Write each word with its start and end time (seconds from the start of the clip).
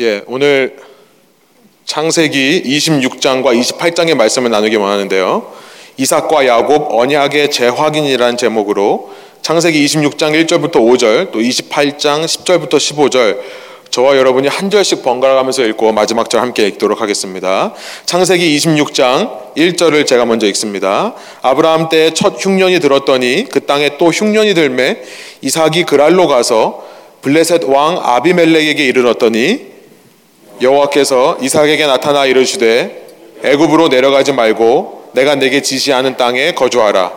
예, 0.00 0.22
오늘 0.26 0.76
창세기 1.84 2.64
26장과 2.66 3.56
28장의 3.56 4.16
말씀을 4.16 4.50
나누기 4.50 4.74
원하는데요. 4.74 5.52
이삭과 5.98 6.48
야곱 6.48 6.88
언약의 6.90 7.52
재확인이라는 7.52 8.36
제목으로 8.36 9.12
창세기 9.42 9.86
26장 9.86 10.32
1절부터 10.46 10.72
5절, 10.72 11.30
또 11.30 11.38
28장 11.38 12.24
10절부터 12.24 12.70
15절 12.70 13.38
저와 13.90 14.16
여러분이 14.16 14.48
한 14.48 14.68
절씩 14.68 15.04
번갈아 15.04 15.34
가면서 15.34 15.62
읽고 15.64 15.92
마지막 15.92 16.28
절 16.28 16.40
함께 16.40 16.66
읽도록 16.66 17.00
하겠습니다. 17.00 17.72
창세기 18.06 18.56
26장 18.56 19.54
1절을 19.56 20.08
제가 20.08 20.24
먼저 20.24 20.48
읽습니다. 20.48 21.14
아브라함 21.42 21.88
때 21.88 22.10
첫 22.12 22.34
흉년이 22.44 22.80
들었더니 22.80 23.46
그 23.48 23.64
땅에 23.64 23.96
또 23.98 24.08
흉년이 24.08 24.54
들매 24.54 25.02
이삭이 25.42 25.84
그랄로 25.84 26.26
가서 26.26 26.84
블레셋 27.22 27.62
왕 27.66 28.00
아비멜렉에게 28.02 28.84
이르렀더니 28.84 29.73
여호와께서 30.60 31.38
이삭에게 31.40 31.86
나타나 31.86 32.26
이르시되 32.26 33.04
애굽으로 33.42 33.88
내려가지 33.88 34.32
말고 34.32 35.10
내가 35.12 35.34
내게 35.34 35.62
지시하는 35.62 36.16
땅에 36.16 36.52
거주하라. 36.52 37.12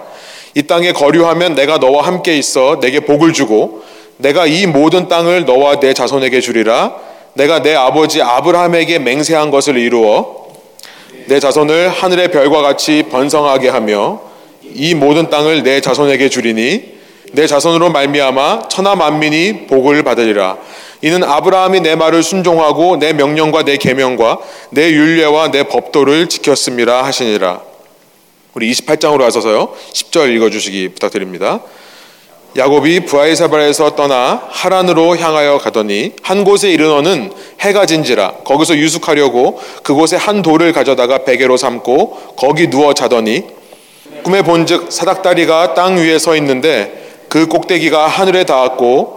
이 0.55 0.63
땅에 0.63 0.91
거류하면 0.91 1.55
내가 1.55 1.77
너와 1.77 2.05
함께 2.05 2.37
있어 2.37 2.79
내게 2.79 2.99
복을 2.99 3.33
주고 3.33 3.83
내가 4.17 4.45
이 4.47 4.65
모든 4.65 5.07
땅을 5.07 5.45
너와 5.45 5.79
내 5.79 5.93
자손에게 5.93 6.41
주리라. 6.41 6.95
내가 7.33 7.61
내 7.61 7.75
아버지 7.75 8.21
아브라함에게 8.21 8.99
맹세한 8.99 9.51
것을 9.51 9.77
이루어 9.77 10.47
내 11.27 11.39
자손을 11.39 11.89
하늘의 11.89 12.31
별과 12.31 12.61
같이 12.61 13.03
번성하게 13.11 13.69
하며 13.69 14.21
이 14.63 14.95
모든 14.95 15.29
땅을 15.29 15.63
내 15.63 15.81
자손에게 15.81 16.29
주리니 16.29 16.97
내 17.33 17.45
자손으로 17.45 17.91
말미암아 17.91 18.69
천하 18.69 18.95
만민이 18.95 19.67
복을 19.67 20.03
받으리라. 20.03 20.57
이는 21.01 21.23
아브라함이 21.23 21.81
내 21.81 21.95
말을 21.95 22.23
순종하고 22.23 22.97
내 22.97 23.13
명령과 23.13 23.63
내 23.63 23.77
계명과 23.77 24.39
내 24.71 24.89
율례와 24.89 25.51
내 25.51 25.63
법도를 25.63 26.27
지켰음이라 26.27 27.03
하시니라. 27.03 27.61
우리 28.53 28.71
28장으로 28.71 29.19
가서서요. 29.19 29.73
10절 29.93 30.35
읽어 30.35 30.49
주시기 30.49 30.89
부탁드립니다. 30.89 31.61
야곱이 32.55 33.01
부하이사발에서 33.01 33.95
떠나 33.95 34.41
하란으로 34.49 35.15
향하여 35.17 35.59
가더니 35.59 36.13
한 36.23 36.43
곳에 36.43 36.71
이르너는 36.71 37.31
해가 37.59 37.85
진지라 37.85 38.37
거기서 38.45 38.77
유숙하려고 38.77 39.59
그곳에 39.83 40.15
한 40.15 40.41
돌을 40.41 40.73
가져다가 40.73 41.19
베개로 41.19 41.55
삼고 41.57 42.35
거기 42.35 42.67
누워 42.69 42.95
자더니 42.95 43.43
꿈에 44.23 44.41
본즉 44.41 44.91
사닥다리가 44.91 45.75
땅 45.75 45.97
위에 45.97 46.17
서 46.17 46.35
있는데 46.37 47.07
그 47.29 47.45
꼭대기가 47.47 48.07
하늘에 48.07 48.43
닿았고 48.45 49.16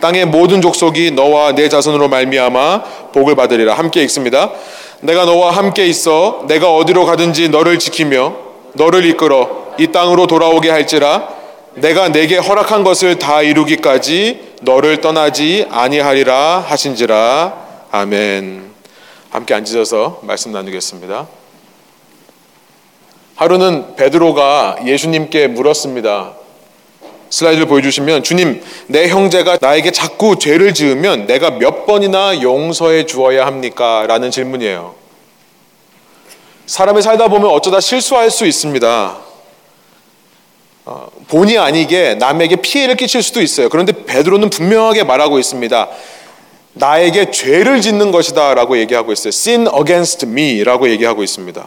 땅의 0.00 0.26
모든 0.26 0.60
족속이 0.60 1.12
너와 1.12 1.52
내 1.52 1.68
자손으로 1.68 2.08
말미암아 2.08 2.82
복을 3.12 3.34
받으리라 3.34 3.74
함께 3.74 4.02
읽습니다. 4.02 4.50
내가 5.00 5.24
너와 5.24 5.50
함께 5.50 5.86
있어 5.86 6.44
내가 6.48 6.74
어디로 6.74 7.04
가든지 7.04 7.48
너를 7.48 7.78
지키며 7.78 8.34
너를 8.74 9.04
이끌어 9.04 9.74
이 9.78 9.88
땅으로 9.88 10.26
돌아오게 10.26 10.70
할지라 10.70 11.28
내가 11.74 12.08
내게 12.08 12.38
허락한 12.38 12.84
것을 12.84 13.18
다 13.18 13.42
이루기까지 13.42 14.54
너를 14.62 15.00
떠나지 15.00 15.66
아니하리라 15.70 16.64
하신지라 16.66 17.66
아멘. 17.90 18.70
함께 19.30 19.54
앉으셔서 19.54 20.20
말씀 20.22 20.52
나누겠습니다. 20.52 21.26
하루는 23.36 23.96
베드로가 23.96 24.78
예수님께 24.86 25.48
물었습니다. 25.48 26.32
슬라이드를 27.30 27.66
보여주시면 27.66 28.22
주님 28.22 28.62
내 28.86 29.08
형제가 29.08 29.58
나에게 29.60 29.90
자꾸 29.90 30.38
죄를 30.38 30.74
지으면 30.74 31.26
내가 31.26 31.50
몇 31.50 31.86
번이나 31.86 32.40
용서해 32.42 33.06
주어야 33.06 33.46
합니까? 33.46 34.04
라는 34.06 34.30
질문이에요. 34.30 34.94
사람이 36.66 37.02
살다 37.02 37.28
보면 37.28 37.50
어쩌다 37.50 37.80
실수할 37.80 38.30
수 38.30 38.46
있습니다. 38.46 39.18
어, 40.86 41.08
본의 41.28 41.58
아니게 41.58 42.14
남에게 42.14 42.56
피해를 42.56 42.96
끼칠 42.96 43.22
수도 43.22 43.42
있어요. 43.42 43.68
그런데 43.68 43.92
베드로는 44.04 44.50
분명하게 44.50 45.04
말하고 45.04 45.38
있습니다. 45.38 45.88
나에게 46.74 47.30
죄를 47.30 47.80
짓는 47.80 48.12
것이다 48.12 48.54
라고 48.54 48.78
얘기하고 48.78 49.12
있어요. 49.12 49.28
sin 49.30 49.66
against 49.66 50.26
me 50.26 50.62
라고 50.62 50.88
얘기하고 50.88 51.22
있습니다. 51.22 51.66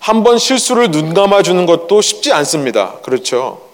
한 0.00 0.24
번 0.24 0.36
실수를 0.36 0.90
눈 0.90 1.14
감아주는 1.14 1.64
것도 1.64 2.00
쉽지 2.02 2.32
않습니다. 2.32 2.94
그렇죠. 3.02 3.71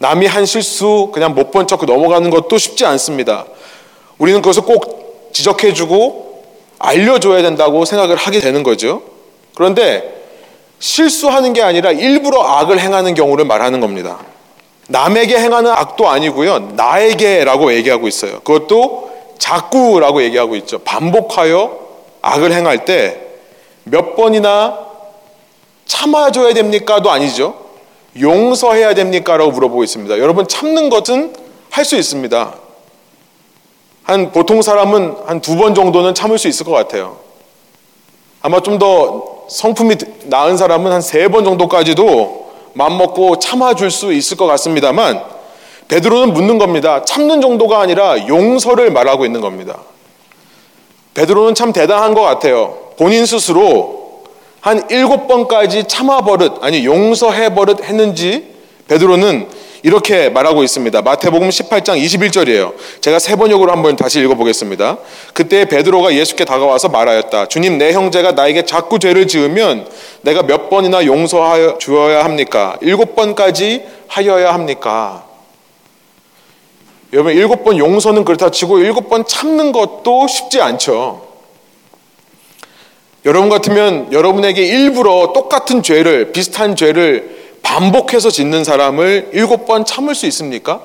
남이 0.00 0.26
한 0.26 0.46
실수 0.46 1.10
그냥 1.12 1.34
못 1.34 1.50
본 1.50 1.66
척 1.66 1.84
넘어가는 1.84 2.30
것도 2.30 2.56
쉽지 2.56 2.86
않습니다. 2.86 3.44
우리는 4.18 4.40
그것을 4.40 4.62
꼭 4.62 5.30
지적해주고 5.32 6.44
알려줘야 6.78 7.42
된다고 7.42 7.84
생각을 7.84 8.16
하게 8.16 8.40
되는 8.40 8.62
거죠. 8.62 9.02
그런데 9.54 10.22
실수하는 10.78 11.52
게 11.52 11.60
아니라 11.62 11.92
일부러 11.92 12.40
악을 12.42 12.80
행하는 12.80 13.14
경우를 13.14 13.44
말하는 13.44 13.80
겁니다. 13.80 14.18
남에게 14.88 15.38
행하는 15.38 15.70
악도 15.70 16.08
아니고요. 16.08 16.70
나에게라고 16.76 17.74
얘기하고 17.74 18.08
있어요. 18.08 18.40
그것도 18.40 19.10
자꾸라고 19.38 20.22
얘기하고 20.22 20.56
있죠. 20.56 20.78
반복하여 20.78 21.78
악을 22.22 22.52
행할 22.52 22.84
때 22.86 23.26
몇 23.84 24.14
번이나 24.16 24.78
참아줘야 25.86 26.54
됩니까도 26.54 27.10
아니죠. 27.10 27.54
용서해야 28.18 28.94
됩니까? 28.94 29.36
라고 29.36 29.50
물어보고 29.52 29.84
있습니다. 29.84 30.18
여러분, 30.18 30.48
참는 30.48 30.88
것은 30.90 31.34
할 31.70 31.84
수 31.84 31.96
있습니다. 31.96 32.54
한 34.02 34.32
보통 34.32 34.60
사람은 34.62 35.16
한 35.26 35.40
두 35.40 35.56
번 35.56 35.74
정도는 35.74 36.14
참을 36.14 36.38
수 36.38 36.48
있을 36.48 36.66
것 36.66 36.72
같아요. 36.72 37.18
아마 38.42 38.60
좀 38.60 38.78
더 38.78 39.44
성품이 39.48 39.96
나은 40.26 40.56
사람은 40.56 40.90
한 40.90 41.00
세 41.00 41.28
번 41.28 41.44
정도까지도 41.44 42.50
맘 42.72 42.96
먹고 42.98 43.38
참아줄 43.38 43.90
수 43.90 44.12
있을 44.12 44.36
것 44.36 44.46
같습니다만 44.46 45.22
베드로는 45.88 46.32
묻는 46.34 46.58
겁니다. 46.58 47.04
참는 47.04 47.40
정도가 47.40 47.80
아니라 47.80 48.26
용서를 48.28 48.90
말하고 48.92 49.24
있는 49.26 49.40
겁니다. 49.40 49.78
베드로는 51.14 51.54
참 51.54 51.72
대단한 51.72 52.14
것 52.14 52.22
같아요. 52.22 52.92
본인 52.96 53.26
스스로 53.26 53.99
한 54.60 54.82
일곱 54.90 55.26
번까지 55.26 55.84
참아 55.84 56.22
버릇 56.22 56.62
아니 56.62 56.84
용서해 56.84 57.54
버릇 57.54 57.82
했는지 57.82 58.54
베드로는 58.88 59.48
이렇게 59.82 60.28
말하고 60.28 60.62
있습니다. 60.62 61.00
마태복음 61.02 61.48
18장 61.48 62.02
21절이에요. 62.02 62.74
제가 63.00 63.18
세 63.18 63.36
번역으로 63.36 63.72
한번 63.72 63.96
다시 63.96 64.20
읽어보겠습니다. 64.20 64.98
그때 65.32 65.64
베드로가 65.64 66.14
예수께 66.14 66.44
다가와서 66.44 66.88
말하였다. 66.88 67.46
주님, 67.46 67.78
내 67.78 67.92
형제가 67.92 68.32
나에게 68.32 68.66
자꾸 68.66 68.98
죄를 68.98 69.26
지으면 69.26 69.88
내가 70.20 70.42
몇 70.42 70.68
번이나 70.68 71.06
용서하여 71.06 71.78
주어야 71.78 72.24
합니까? 72.24 72.76
일곱 72.82 73.16
번까지 73.16 73.84
하여야 74.08 74.52
합니까? 74.52 75.24
여러분, 77.12 77.32
일곱 77.32 77.64
번 77.64 77.78
용서는 77.78 78.24
그렇다 78.24 78.50
치고 78.50 78.80
일곱 78.80 79.08
번 79.08 79.24
참는 79.26 79.72
것도 79.72 80.26
쉽지 80.28 80.60
않죠. 80.60 81.29
여러분 83.24 83.50
같으면 83.50 84.12
여러분에게 84.12 84.64
일부러 84.64 85.32
똑같은 85.34 85.82
죄를, 85.82 86.32
비슷한 86.32 86.74
죄를 86.74 87.38
반복해서 87.62 88.30
짓는 88.30 88.64
사람을 88.64 89.30
일곱 89.32 89.66
번 89.66 89.84
참을 89.84 90.14
수 90.14 90.26
있습니까? 90.26 90.82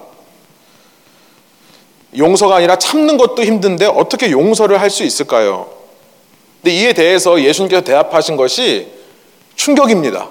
용서가 2.17 2.57
아니라 2.57 2.77
참는 2.77 3.17
것도 3.17 3.43
힘든데 3.43 3.85
어떻게 3.85 4.31
용서를 4.31 4.79
할 4.79 4.89
수 4.89 5.03
있을까요? 5.03 5.69
근데 6.61 6.75
이에 6.75 6.93
대해서 6.93 7.41
예수님께서 7.41 7.83
대답하신 7.83 8.35
것이 8.35 8.91
충격입니다. 9.55 10.29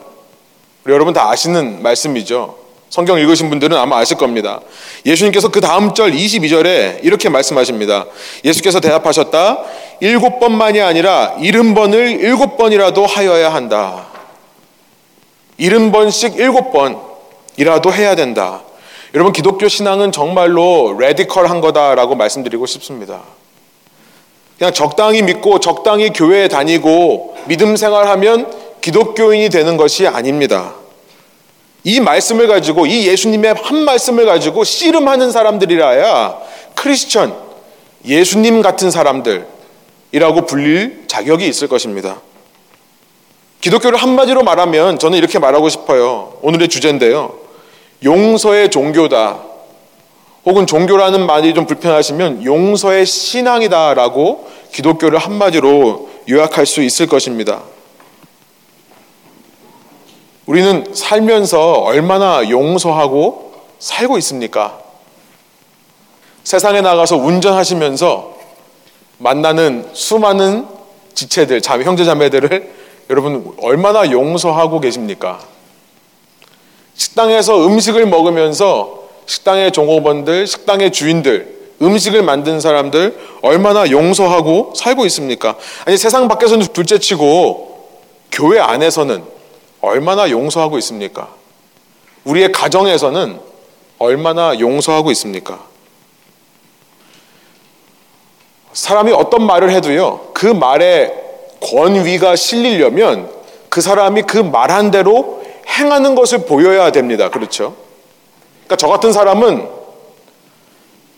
여러분 0.86 1.14
다 1.14 1.30
아시는 1.30 1.82
말씀이죠. 1.82 2.63
성경 2.94 3.18
읽으신 3.18 3.50
분들은 3.50 3.76
아마 3.76 3.96
아실 3.96 4.16
겁니다. 4.16 4.60
예수님께서 5.04 5.48
그 5.48 5.60
다음 5.60 5.94
절 5.94 6.12
22절에 6.12 7.00
이렇게 7.02 7.28
말씀하십니다. 7.28 8.06
예수께서 8.44 8.78
대답하셨다. 8.78 9.64
일곱 9.98 10.38
번만이 10.38 10.80
아니라 10.80 11.34
일흔 11.40 11.74
번을 11.74 12.20
일곱 12.20 12.56
번이라도 12.56 13.04
하여야 13.04 13.52
한다. 13.52 14.06
일흔 15.58 15.90
번씩 15.90 16.36
일곱 16.36 16.70
번이라도 16.72 17.92
해야 17.92 18.14
된다. 18.14 18.62
여러분 19.12 19.32
기독교 19.32 19.66
신앙은 19.66 20.12
정말로 20.12 20.96
레디컬한 20.96 21.60
거다라고 21.60 22.14
말씀드리고 22.14 22.64
싶습니다. 22.66 23.22
그냥 24.56 24.72
적당히 24.72 25.20
믿고 25.22 25.58
적당히 25.58 26.10
교회에 26.10 26.46
다니고 26.46 27.38
믿음 27.46 27.74
생활하면 27.74 28.52
기독교인이 28.80 29.48
되는 29.48 29.76
것이 29.76 30.06
아닙니다. 30.06 30.83
이 31.84 32.00
말씀을 32.00 32.48
가지고 32.48 32.86
이 32.86 33.06
예수님의 33.06 33.54
한 33.62 33.84
말씀을 33.84 34.24
가지고 34.24 34.64
씨름하는 34.64 35.30
사람들이라야 35.30 36.38
크리스천 36.74 37.36
예수님 38.06 38.62
같은 38.62 38.90
사람들이라고 38.90 40.46
불릴 40.46 41.04
자격이 41.06 41.46
있을 41.46 41.68
것입니다. 41.68 42.20
기독교를 43.60 43.98
한마디로 43.98 44.42
말하면 44.42 44.98
저는 44.98 45.16
이렇게 45.16 45.38
말하고 45.38 45.68
싶어요. 45.68 46.38
오늘의 46.42 46.68
주제인데요. 46.68 47.34
용서의 48.02 48.70
종교다. 48.70 49.40
혹은 50.44 50.66
종교라는 50.66 51.26
말이 51.26 51.54
좀 51.54 51.66
불편하시면 51.66 52.44
용서의 52.44 53.06
신앙이다라고 53.06 54.50
기독교를 54.72 55.18
한마디로 55.18 56.10
요약할 56.28 56.66
수 56.66 56.82
있을 56.82 57.06
것입니다. 57.06 57.62
우리는 60.46 60.84
살면서 60.92 61.72
얼마나 61.72 62.48
용서하고 62.48 63.54
살고 63.78 64.18
있습니까? 64.18 64.78
세상에 66.42 66.82
나가서 66.82 67.16
운전하시면서 67.16 68.34
만나는 69.18 69.88
수많은 69.94 70.66
지체들, 71.14 71.62
형제 71.84 72.04
자매들을 72.04 72.72
여러분 73.10 73.54
얼마나 73.62 74.10
용서하고 74.10 74.80
계십니까? 74.80 75.40
식당에서 76.94 77.66
음식을 77.66 78.06
먹으면서 78.06 79.04
식당의 79.26 79.72
종업원들, 79.72 80.46
식당의 80.46 80.92
주인들, 80.92 81.54
음식을 81.80 82.22
만든 82.22 82.60
사람들 82.60 83.18
얼마나 83.42 83.90
용서하고 83.90 84.74
살고 84.76 85.06
있습니까? 85.06 85.56
아니 85.86 85.96
세상 85.96 86.28
밖에서는 86.28 86.66
둘째치고 86.66 87.88
교회 88.30 88.60
안에서는 88.60 89.33
얼마나 89.84 90.30
용서하고 90.30 90.78
있습니까? 90.78 91.28
우리의 92.24 92.52
가정에서는 92.52 93.40
얼마나 93.98 94.58
용서하고 94.58 95.10
있습니까? 95.12 95.60
사람이 98.72 99.12
어떤 99.12 99.46
말을 99.46 99.70
해도요, 99.70 100.30
그 100.34 100.46
말에 100.46 101.12
권위가 101.62 102.36
실리려면 102.36 103.30
그 103.68 103.80
사람이 103.80 104.22
그 104.22 104.38
말한 104.38 104.90
대로 104.90 105.42
행하는 105.68 106.14
것을 106.14 106.38
보여야 106.46 106.90
됩니다. 106.92 107.30
그렇죠? 107.30 107.74
그러니까 108.64 108.76
저 108.76 108.88
같은 108.88 109.12
사람은 109.12 109.68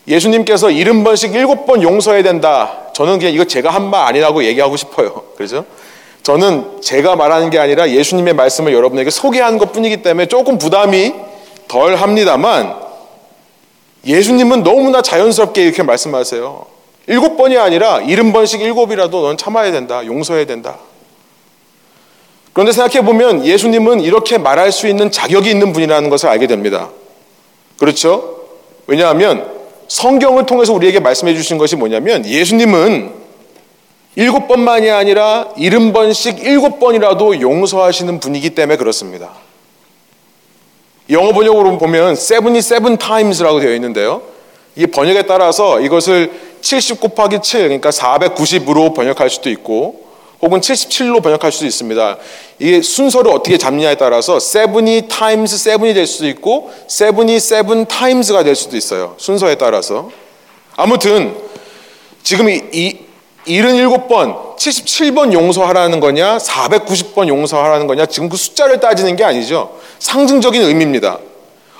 예수님께서 0.07 0.71
일흔 0.71 1.03
번씩 1.03 1.33
일곱 1.35 1.65
번 1.65 1.81
용서해야 1.83 2.23
된다. 2.23 2.87
저는 2.93 3.19
그냥 3.19 3.33
이거 3.33 3.43
제가 3.43 3.69
한 3.69 3.89
말 3.89 4.05
아니라고 4.07 4.43
얘기하고 4.45 4.77
싶어요. 4.77 5.23
그렇죠? 5.35 5.65
저는 6.27 6.81
제가 6.81 7.15
말하는 7.15 7.49
게 7.49 7.57
아니라 7.57 7.89
예수님의 7.89 8.33
말씀을 8.33 8.73
여러분에게 8.73 9.09
소개하는 9.09 9.57
것 9.57 9.71
뿐이기 9.71 10.01
때문에 10.01 10.25
조금 10.25 10.57
부담이 10.57 11.13
덜 11.69 11.95
합니다만 11.95 12.75
예수님은 14.05 14.63
너무나 14.63 15.01
자연스럽게 15.01 15.63
이렇게 15.63 15.83
말씀하세요. 15.83 16.65
일곱 17.07 17.37
번이 17.37 17.57
아니라 17.57 18.01
일흔 18.01 18.33
번씩 18.33 18.59
일곱이라도 18.59 19.21
넌 19.21 19.37
참아야 19.37 19.71
된다. 19.71 20.05
용서해야 20.05 20.45
된다. 20.45 20.75
그런데 22.51 22.73
생각해 22.73 23.05
보면 23.05 23.45
예수님은 23.45 24.01
이렇게 24.01 24.37
말할 24.37 24.73
수 24.73 24.89
있는 24.89 25.09
자격이 25.09 25.49
있는 25.49 25.71
분이라는 25.71 26.09
것을 26.09 26.27
알게 26.27 26.47
됩니다. 26.47 26.89
그렇죠? 27.79 28.41
왜냐하면 28.85 29.49
성경을 29.87 30.45
통해서 30.45 30.73
우리에게 30.73 30.99
말씀해 30.99 31.33
주신 31.35 31.57
것이 31.57 31.77
뭐냐면 31.77 32.25
예수님은 32.25 33.26
일곱 34.17 34.47
번만이 34.47 34.89
아니라 34.89 35.49
일흔 35.57 35.93
번씩 35.93 36.39
일곱 36.39 36.79
번이라도 36.79 37.39
용서하시는 37.39 38.19
분이기 38.19 38.49
때문에 38.49 38.75
그렇습니다. 38.75 39.33
영어 41.11 41.31
번역으로 41.33 41.77
보면 41.77 42.15
77 42.15 42.97
times라고 42.97 43.59
되어 43.59 43.75
있는데요. 43.75 44.23
이 44.75 44.87
번역에 44.87 45.27
따라서 45.27 45.79
이것을 45.81 46.31
70 46.61 46.99
곱하기 46.99 47.41
7, 47.43 47.61
그러니까 47.61 47.91
490으로 47.91 48.95
번역할 48.95 49.29
수도 49.29 49.51
있고, 49.51 50.07
혹은 50.41 50.61
77로 50.61 51.21
번역할 51.21 51.51
수도 51.51 51.67
있습니다. 51.67 52.17
이게 52.57 52.81
순서를 52.81 53.31
어떻게 53.31 53.59
잡느냐에 53.59 53.95
따라서 53.95 54.37
7이 54.37 55.09
times 55.09 55.55
7이 55.55 55.93
될 55.93 56.07
수도 56.07 56.27
있고, 56.27 56.71
7이 56.87 57.39
7 57.39 57.85
times가 57.85 58.43
될 58.43 58.55
수도 58.55 58.77
있어요. 58.77 59.13
순서에 59.17 59.55
따라서. 59.55 60.09
아무튼, 60.75 61.35
지금 62.23 62.49
이, 62.49 63.06
77번, 63.47 64.55
77번 64.57 65.33
용서하라는 65.33 65.99
거냐, 65.99 66.37
490번 66.37 67.27
용서하라는 67.27 67.87
거냐, 67.87 68.05
지금 68.05 68.29
그 68.29 68.37
숫자를 68.37 68.79
따지는 68.79 69.15
게 69.15 69.23
아니죠. 69.23 69.71
상징적인 69.99 70.61
의미입니다. 70.61 71.19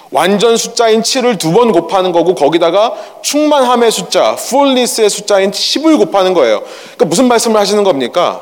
완전 0.10 0.56
숫자인 0.56 1.02
7을 1.02 1.38
두 1.38 1.52
번 1.52 1.72
곱하는 1.74 2.12
거고, 2.14 2.34
거기다가 2.34 2.94
충만함의 3.22 3.92
숫자, 3.92 4.38
fullness의 4.40 5.10
숫자인 5.10 5.52
10을 5.52 5.98
곱하는 5.98 6.34
거예요. 6.34 6.62
그러니까 6.62 7.06
무슨 7.06 7.28
말씀을 7.28 7.60
하시는 7.60 7.84
겁니까? 7.84 8.42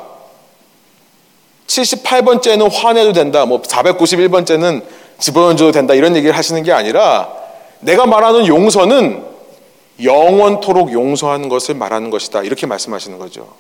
78번째는 1.68 2.72
화내도 2.72 3.14
된다, 3.14 3.46
뭐 3.46 3.62
491번째는 3.64 4.84
집어던져도 5.18 5.72
된다, 5.72 5.96
이런 5.96 6.16
얘기를 6.16 6.38
하시는 6.38 6.62
게 6.62 6.72
아니라, 6.72 7.30
내가 7.80 8.06
말하는 8.06 8.46
용서는 8.46 9.35
영원토록 10.04 10.92
용서하는 10.92 11.50
것을 11.50 11.76
말하는 11.76 12.10
것이다. 12.10 12.44
이렇게 12.44 12.68
말씀하시는 12.68 13.18
거죠. 13.18 13.54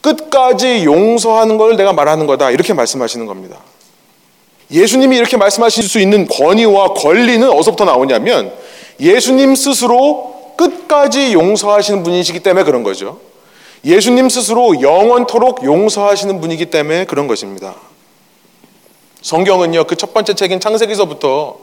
끝까지 0.00 0.84
용서하는 0.84 1.58
걸 1.58 1.76
내가 1.76 1.92
말하는 1.92 2.26
거다. 2.26 2.50
이렇게 2.50 2.72
말씀하시는 2.74 3.26
겁니다. 3.26 3.58
예수님이 4.70 5.16
이렇게 5.16 5.36
말씀하실 5.36 5.84
수 5.84 5.98
있는 5.98 6.26
권위와 6.26 6.94
권리는 6.94 7.48
어디서부터 7.50 7.84
나오냐면 7.84 8.52
예수님 9.00 9.54
스스로 9.54 10.54
끝까지 10.56 11.32
용서하시는 11.32 12.02
분이시기 12.02 12.40
때문에 12.40 12.64
그런 12.64 12.82
거죠. 12.82 13.20
예수님 13.84 14.28
스스로 14.28 14.80
영원토록 14.80 15.64
용서하시는 15.64 16.40
분이기 16.40 16.66
때문에 16.66 17.04
그런 17.04 17.28
것입니다. 17.28 17.76
성경은요, 19.22 19.84
그 19.84 19.96
첫 19.96 20.12
번째 20.12 20.34
책인 20.34 20.60
창세기서부터 20.60 21.56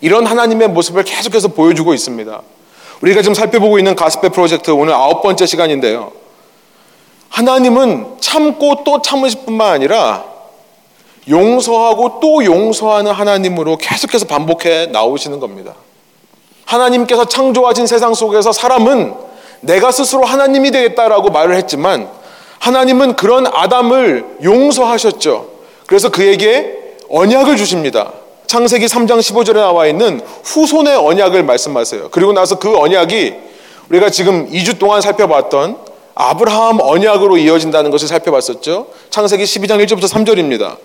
이런 0.00 0.26
하나님의 0.26 0.68
모습을 0.68 1.04
계속해서 1.04 1.48
보여주고 1.48 1.94
있습니다. 1.94 2.42
우리가 3.02 3.20
지금 3.20 3.34
살펴보고 3.34 3.78
있는 3.78 3.96
가스페 3.96 4.28
프로젝트 4.28 4.70
오늘 4.70 4.94
아홉 4.94 5.22
번째 5.22 5.44
시간인데요. 5.44 6.12
하나님은 7.28 8.18
참고 8.20 8.84
또 8.84 9.02
참으실 9.02 9.40
뿐만 9.44 9.72
아니라 9.72 10.24
용서하고 11.28 12.20
또 12.20 12.44
용서하는 12.44 13.10
하나님으로 13.10 13.76
계속해서 13.76 14.26
반복해 14.26 14.86
나오시는 14.86 15.40
겁니다. 15.40 15.74
하나님께서 16.64 17.24
창조하신 17.24 17.86
세상 17.86 18.14
속에서 18.14 18.52
사람은 18.52 19.14
내가 19.60 19.90
스스로 19.90 20.24
하나님이 20.24 20.70
되겠다라고 20.70 21.30
말을 21.30 21.56
했지만 21.56 22.08
하나님은 22.60 23.16
그런 23.16 23.46
아담을 23.46 24.24
용서하셨죠. 24.44 25.48
그래서 25.86 26.10
그에게 26.10 26.96
언약을 27.08 27.56
주십니다. 27.56 28.12
창세기 28.46 28.86
3장 28.86 29.18
15절에 29.18 29.54
나와 29.54 29.86
있는 29.86 30.20
후손의 30.44 30.96
언약을 30.96 31.42
말씀하세요. 31.42 32.08
그리고 32.10 32.32
나서 32.32 32.58
그 32.58 32.76
언약이 32.76 33.34
우리가 33.88 34.10
지금 34.10 34.50
2주 34.50 34.78
동안 34.78 35.00
살펴봤던 35.00 35.76
아브라함 36.14 36.80
언약으로 36.80 37.38
이어진다는 37.38 37.90
것을 37.90 38.08
살펴봤었죠. 38.08 38.88
창세기 39.10 39.44
12장 39.44 39.84
1절부터 39.84 40.08
3절입니다. 40.08 40.76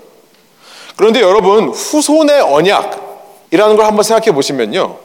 그런데 0.95 1.21
여러분, 1.21 1.69
후손의 1.69 2.41
언약이라는 2.41 3.75
걸 3.75 3.85
한번 3.85 4.03
생각해 4.03 4.31
보시면요. 4.31 4.97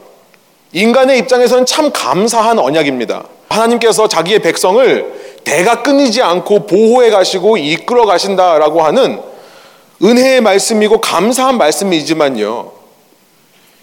인간의 0.71 1.19
입장에서는 1.19 1.65
참 1.65 1.91
감사한 1.91 2.57
언약입니다. 2.57 3.25
하나님께서 3.49 4.07
자기의 4.07 4.39
백성을 4.39 5.13
대가 5.43 5.83
끊이지 5.83 6.21
않고 6.21 6.65
보호해 6.65 7.11
가시고 7.11 7.57
이끌어 7.57 8.05
가신다라고 8.05 8.81
하는 8.81 9.21
은혜의 10.01 10.41
말씀이고 10.41 11.01
감사한 11.01 11.57
말씀이지만요. 11.57 12.71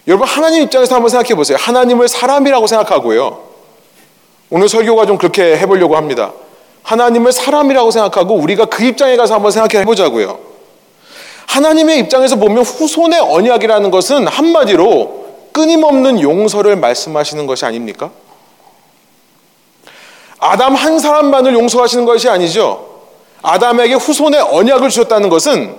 여러분 0.07 0.27
하나님 0.27 0.63
입장에서 0.63 0.95
한번 0.95 1.09
생각해 1.09 1.35
보세요. 1.35 1.57
하나님을 1.59 2.07
사람이라고 2.07 2.67
생각하고요. 2.67 3.51
오늘 4.49 4.67
설교가 4.67 5.05
좀 5.05 5.17
그렇게 5.17 5.57
해보려고 5.57 5.95
합니다. 5.95 6.33
하나님을 6.83 7.31
사람이라고 7.31 7.91
생각하고 7.91 8.35
우리가 8.35 8.65
그 8.65 8.83
입장에 8.83 9.15
가서 9.15 9.35
한번 9.35 9.51
생각해 9.51 9.85
보자고요. 9.85 10.39
하나님의 11.47 11.99
입장에서 11.99 12.35
보면 12.37 12.63
후손의 12.63 13.19
언약이라는 13.19 13.91
것은 13.91 14.27
한마디로 14.27 15.21
끊임없는 15.51 16.21
용서를 16.21 16.75
말씀하시는 16.77 17.45
것이 17.45 17.65
아닙니까? 17.65 18.09
아담 20.39 20.75
한 20.75 20.97
사람만을 20.97 21.53
용서하시는 21.53 22.05
것이 22.05 22.29
아니죠. 22.29 22.89
아담에게 23.43 23.95
후손의 23.95 24.41
언약을 24.41 24.89
주셨다는 24.89 25.29
것은 25.29 25.75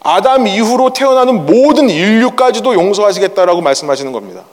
아담 0.00 0.46
이후로 0.46 0.92
태어나는 0.92 1.46
모든 1.46 1.90
인류까지도 1.90 2.74
용서하시겠다라고 2.74 3.60
말씀하시는 3.60 4.12
겁니다. 4.12 4.44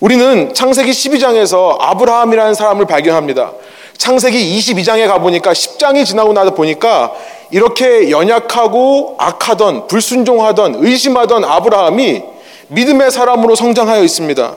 우리는 0.00 0.52
창세기 0.52 0.90
12장에서 0.90 1.76
아브라함이라는 1.80 2.54
사람을 2.54 2.86
발견합니다. 2.86 3.52
창세기 3.96 4.58
22장에 4.58 5.06
가보니까 5.06 5.52
10장이 5.52 6.04
지나고 6.04 6.32
나서 6.32 6.52
보니까 6.52 7.12
이렇게 7.50 8.10
연약하고 8.10 9.14
악하던 9.18 9.86
불순종하던 9.86 10.76
의심하던 10.84 11.44
아브라함이 11.44 12.22
믿음의 12.68 13.10
사람으로 13.12 13.54
성장하여 13.54 14.02
있습니다. 14.02 14.56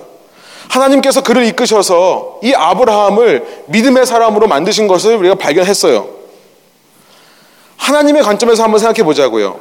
하나님께서 0.70 1.22
그를 1.22 1.46
이끄셔서 1.46 2.40
이 2.44 2.54
아브라함을 2.54 3.64
믿음의 3.68 4.06
사람으로 4.06 4.48
만드신 4.48 4.88
것을 4.88 5.16
우리가 5.16 5.36
발견했어요. 5.36 6.17
하나님의 7.78 8.24
관점에서 8.24 8.64
한번 8.64 8.80
생각해 8.80 9.04
보자고요. 9.04 9.60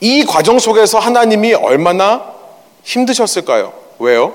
이 0.00 0.24
과정 0.24 0.58
속에서 0.58 0.98
하나님이 0.98 1.54
얼마나 1.54 2.34
힘드셨을까요? 2.82 3.72
왜요? 3.98 4.34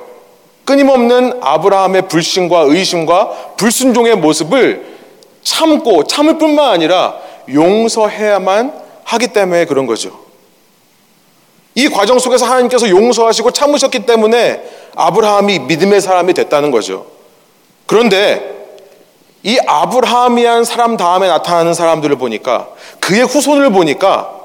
끊임없는 0.66 1.40
아브라함의 1.42 2.08
불신과 2.08 2.62
의심과 2.62 3.54
불순종의 3.58 4.18
모습을 4.18 4.98
참고 5.42 6.04
참을 6.04 6.38
뿐만 6.38 6.70
아니라 6.70 7.18
용서해야만 7.52 8.74
하기 9.04 9.28
때문에 9.30 9.66
그런 9.66 9.88
거죠. 9.88 10.20
이 11.76 11.88
과정 11.88 12.20
속에서 12.20 12.46
하나님께서 12.46 12.90
용서하시고 12.90 13.52
참으셨기 13.52 14.06
때문에 14.06 14.62
아브라함이 14.96 15.60
믿음의 15.60 16.02
사람이 16.02 16.34
됐다는 16.34 16.72
거죠. 16.72 17.06
그런데 17.86 18.59
이 19.44 19.58
아브라함이한 19.66 20.66
사람 20.66 20.98
다음에 20.98 21.28
나타나는 21.28 21.74
사람들을 21.74 22.18
보니까 22.18 22.70
그의 23.00 23.24
후손을 23.24 23.72
보니까 23.72 24.36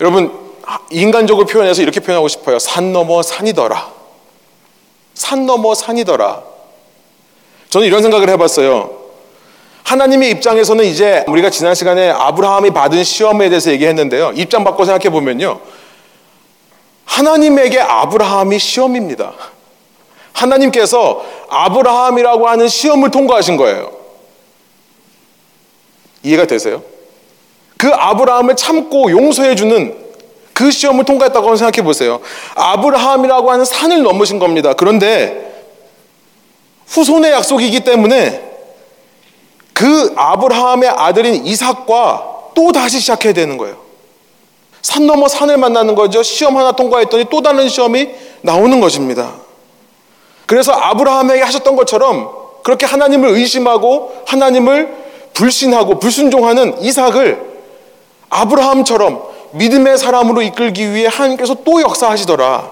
여러분 0.00 0.32
인간적으로 0.90 1.46
표현해서 1.46 1.82
이렇게 1.82 2.00
표현하고 2.00 2.28
싶어요. 2.28 2.58
산 2.58 2.92
넘어 2.92 3.22
산이더라. 3.22 3.90
산 5.14 5.46
넘어 5.46 5.74
산이더라. 5.74 6.42
저는 7.70 7.86
이런 7.86 8.02
생각을 8.02 8.28
해봤어요. 8.30 9.02
하나님의 9.84 10.30
입장에서는 10.30 10.84
이제 10.84 11.24
우리가 11.26 11.50
지난 11.50 11.74
시간에 11.74 12.10
아브라함이 12.10 12.70
받은 12.70 13.04
시험에 13.04 13.48
대해서 13.48 13.70
얘기했는데요. 13.70 14.32
입장 14.36 14.64
바꿔 14.64 14.84
생각해 14.84 15.10
보면요. 15.10 15.60
하나님에게 17.04 17.80
아브라함이 17.80 18.58
시험입니다. 18.58 19.32
하나님께서 20.32 21.24
아브라함이라고 21.48 22.48
하는 22.48 22.68
시험을 22.68 23.10
통과하신 23.10 23.56
거예요. 23.56 23.92
이해가 26.22 26.46
되세요? 26.46 26.82
그 27.76 27.88
아브라함을 27.88 28.56
참고 28.56 29.10
용서해주는 29.10 30.02
그 30.52 30.70
시험을 30.70 31.04
통과했다고 31.04 31.56
생각해 31.56 31.84
보세요. 31.84 32.20
아브라함이라고 32.54 33.50
하는 33.50 33.64
산을 33.64 34.02
넘으신 34.02 34.38
겁니다. 34.38 34.72
그런데 34.74 35.52
후손의 36.86 37.32
약속이기 37.32 37.80
때문에 37.80 38.50
그 39.72 40.12
아브라함의 40.14 40.90
아들인 40.90 41.46
이삭과 41.46 42.50
또 42.54 42.70
다시 42.70 43.00
시작해야 43.00 43.32
되는 43.32 43.56
거예요. 43.56 43.76
산 44.82 45.06
넘어 45.06 45.26
산을 45.28 45.56
만나는 45.56 45.94
거죠. 45.94 46.22
시험 46.22 46.56
하나 46.56 46.72
통과했더니 46.72 47.26
또 47.30 47.40
다른 47.40 47.68
시험이 47.68 48.10
나오는 48.42 48.80
것입니다. 48.80 49.41
그래서 50.52 50.72
아브라함에게 50.72 51.40
하셨던 51.40 51.76
것처럼 51.76 52.28
그렇게 52.62 52.84
하나님을 52.84 53.30
의심하고 53.30 54.24
하나님을 54.26 54.94
불신하고 55.32 55.98
불순종하는 55.98 56.82
이삭을 56.82 57.40
아브라함처럼 58.28 59.22
믿음의 59.52 59.96
사람으로 59.96 60.42
이끌기 60.42 60.92
위해 60.92 61.06
하나님께서 61.06 61.56
또 61.64 61.80
역사하시더라. 61.80 62.70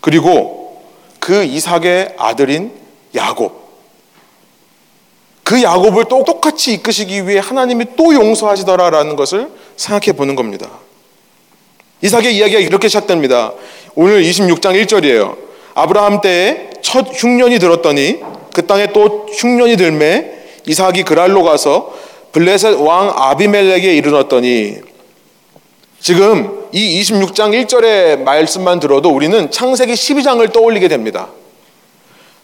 그리고 0.00 0.82
그 1.20 1.44
이삭의 1.44 2.16
아들인 2.18 2.72
야곱. 3.14 3.52
그 5.44 5.62
야곱을 5.62 6.06
또 6.08 6.24
똑같이 6.24 6.72
이끄시기 6.72 7.28
위해 7.28 7.38
하나님이 7.38 7.94
또 7.94 8.12
용서하시더라라는 8.12 9.14
것을 9.14 9.48
생각해 9.76 10.16
보는 10.16 10.34
겁니다. 10.34 10.68
이삭의 12.02 12.36
이야기가 12.36 12.58
이렇게 12.58 12.88
시작됩니다. 12.88 13.52
오늘 13.94 14.24
26장 14.24 14.74
1절이에요. 14.84 15.49
아브라함 15.80 16.20
때에 16.20 16.70
첫 16.82 17.06
흉년이 17.10 17.58
들었더니 17.58 18.20
그 18.52 18.66
땅에 18.66 18.88
또 18.92 19.26
흉년이 19.32 19.76
들매 19.76 20.30
이삭이 20.66 21.04
그랄로 21.04 21.42
가서 21.42 21.94
블레셋 22.32 22.78
왕 22.80 23.10
아비멜렉에 23.16 23.94
이르렀더니 23.94 24.76
지금 25.98 26.68
이 26.72 27.00
26장 27.00 27.66
1절의 27.66 28.20
말씀만 28.20 28.78
들어도 28.78 29.10
우리는 29.10 29.50
창세기 29.50 29.94
12장을 29.94 30.52
떠올리게 30.52 30.88
됩니다. 30.88 31.28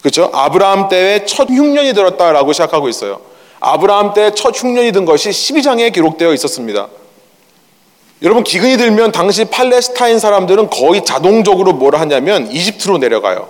그렇죠? 0.01 0.31
아브라함 0.33 0.89
때에 0.89 1.27
첫 1.27 1.49
흉년이 1.51 1.93
들었다라고 1.93 2.53
시작하고 2.53 2.89
있어요. 2.89 3.21
아브라함 3.61 4.15
때첫 4.15 4.55
흉년이 4.57 4.93
든 4.93 5.05
것이 5.05 5.29
12장에 5.31 5.93
기록되어 5.93 6.33
있었습니다. 6.33 6.89
여러분 8.23 8.45
기근이 8.45 8.77
들면 8.79 9.13
당시 9.13 9.45
팔레스타인 9.45 10.19
사람들은 10.19 10.71
거의 10.71 11.05
자동적으로 11.05 11.75
뭐를 11.75 12.01
하냐면 12.01 12.51
이집트로 12.51 12.99
내려가요. 12.99 13.49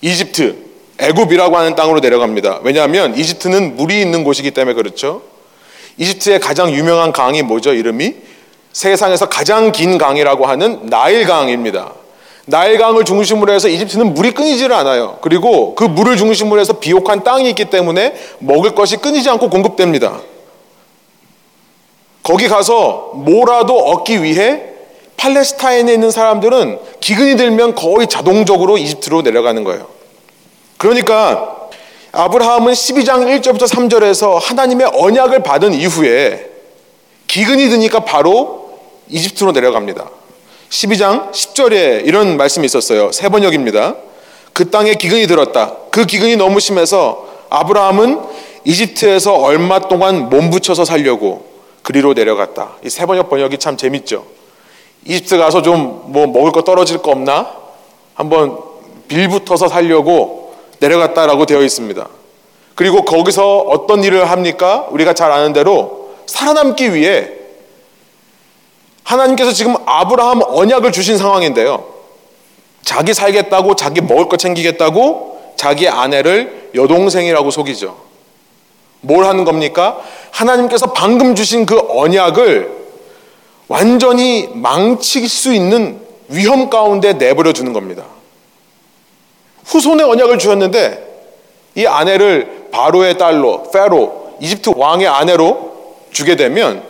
이집트, 0.00 0.56
애굽이라고 0.98 1.56
하는 1.56 1.76
땅으로 1.76 2.00
내려갑니다. 2.00 2.60
왜냐하면 2.64 3.16
이집트는 3.16 3.76
물이 3.76 4.00
있는 4.00 4.24
곳이기 4.24 4.50
때문에 4.50 4.74
그렇죠. 4.74 5.22
이집트의 5.98 6.40
가장 6.40 6.72
유명한 6.72 7.12
강이 7.12 7.42
뭐죠? 7.42 7.72
이름이 7.72 8.14
세상에서 8.72 9.28
가장 9.28 9.70
긴 9.70 9.98
강이라고 9.98 10.46
하는 10.46 10.86
나일강입니다. 10.86 11.92
나일강을 12.46 13.04
중심으로 13.04 13.52
해서 13.52 13.68
이집트는 13.68 14.14
물이 14.14 14.32
끊이지를 14.32 14.74
않아요. 14.74 15.18
그리고 15.20 15.76
그 15.76 15.84
물을 15.84 16.16
중심으로 16.16 16.60
해서 16.60 16.80
비옥한 16.80 17.22
땅이 17.22 17.48
있기 17.50 17.66
때문에 17.66 18.14
먹을 18.40 18.74
것이 18.74 18.96
끊이지 18.96 19.30
않고 19.30 19.48
공급됩니다. 19.48 20.20
거기 22.22 22.48
가서 22.48 23.12
뭐라도 23.14 23.78
얻기 23.78 24.22
위해 24.22 24.62
팔레스타인에 25.16 25.92
있는 25.92 26.10
사람들은 26.10 26.78
기근이 27.00 27.36
들면 27.36 27.74
거의 27.74 28.06
자동적으로 28.06 28.78
이집트로 28.78 29.22
내려가는 29.22 29.62
거예요. 29.64 29.86
그러니까 30.76 31.68
아브라함은 32.12 32.72
12장 32.72 33.40
1절부터 33.40 33.68
3절에서 33.68 34.38
하나님의 34.40 34.90
언약을 34.94 35.42
받은 35.42 35.74
이후에 35.74 36.50
기근이 37.26 37.68
드니까 37.70 38.00
바로 38.00 38.80
이집트로 39.08 39.52
내려갑니다. 39.52 40.10
12장 40.68 41.32
10절에 41.32 42.06
이런 42.06 42.36
말씀이 42.36 42.66
있었어요. 42.66 43.12
세 43.12 43.28
번역입니다. 43.28 43.94
그 44.52 44.70
땅에 44.70 44.94
기근이 44.94 45.26
들었다. 45.26 45.76
그 45.90 46.04
기근이 46.04 46.36
너무 46.36 46.60
심해서 46.60 47.26
아브라함은 47.48 48.20
이집트에서 48.64 49.34
얼마 49.34 49.80
동안 49.80 50.28
몸붙여서 50.28 50.84
살려고 50.84 51.51
그리로 51.82 52.12
내려갔다. 52.14 52.72
이 52.84 52.88
세 52.90 53.06
번역 53.06 53.28
번역이 53.30 53.58
참 53.58 53.76
재밌죠. 53.76 54.24
이집트 55.04 55.36
가서 55.38 55.62
좀 55.62 56.02
뭐 56.06 56.26
먹을 56.26 56.52
거 56.52 56.62
떨어질 56.62 56.98
거 56.98 57.10
없나? 57.10 57.50
한번 58.14 58.58
빌붙어서 59.08 59.68
살려고 59.68 60.54
내려갔다라고 60.80 61.46
되어 61.46 61.62
있습니다. 61.62 62.08
그리고 62.74 63.04
거기서 63.04 63.58
어떤 63.60 64.02
일을 64.04 64.30
합니까? 64.30 64.86
우리가 64.90 65.12
잘 65.12 65.30
아는 65.32 65.52
대로 65.52 66.10
살아남기 66.26 66.94
위해 66.94 67.30
하나님께서 69.04 69.52
지금 69.52 69.74
아브라함 69.86 70.42
언약을 70.46 70.92
주신 70.92 71.18
상황인데요. 71.18 71.84
자기 72.82 73.14
살겠다고, 73.14 73.76
자기 73.76 74.00
먹을 74.00 74.28
거 74.28 74.36
챙기겠다고 74.36 75.52
자기 75.56 75.88
아내를 75.88 76.70
여동생이라고 76.74 77.50
속이죠. 77.50 77.96
뭘 79.02 79.24
하는 79.24 79.44
겁니까? 79.44 80.00
하나님께서 80.30 80.92
방금 80.92 81.34
주신 81.34 81.66
그 81.66 81.78
언약을 81.88 82.82
완전히 83.68 84.48
망칠 84.52 85.28
수 85.28 85.52
있는 85.52 86.00
위험 86.28 86.70
가운데 86.70 87.12
내버려 87.12 87.52
두는 87.52 87.72
겁니다. 87.72 88.04
후손의 89.64 90.04
언약을 90.06 90.38
주셨는데 90.38 91.10
이 91.74 91.86
아내를 91.86 92.68
바로의 92.72 93.18
딸로 93.18 93.70
페로 93.70 94.36
이집트 94.40 94.72
왕의 94.76 95.06
아내로 95.06 95.96
주게 96.10 96.36
되면 96.36 96.82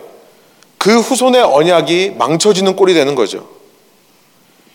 그 0.78 0.98
후손의 0.98 1.42
언약이 1.42 2.14
망쳐지는 2.18 2.76
꼴이 2.76 2.94
되는 2.94 3.14
거죠. 3.14 3.46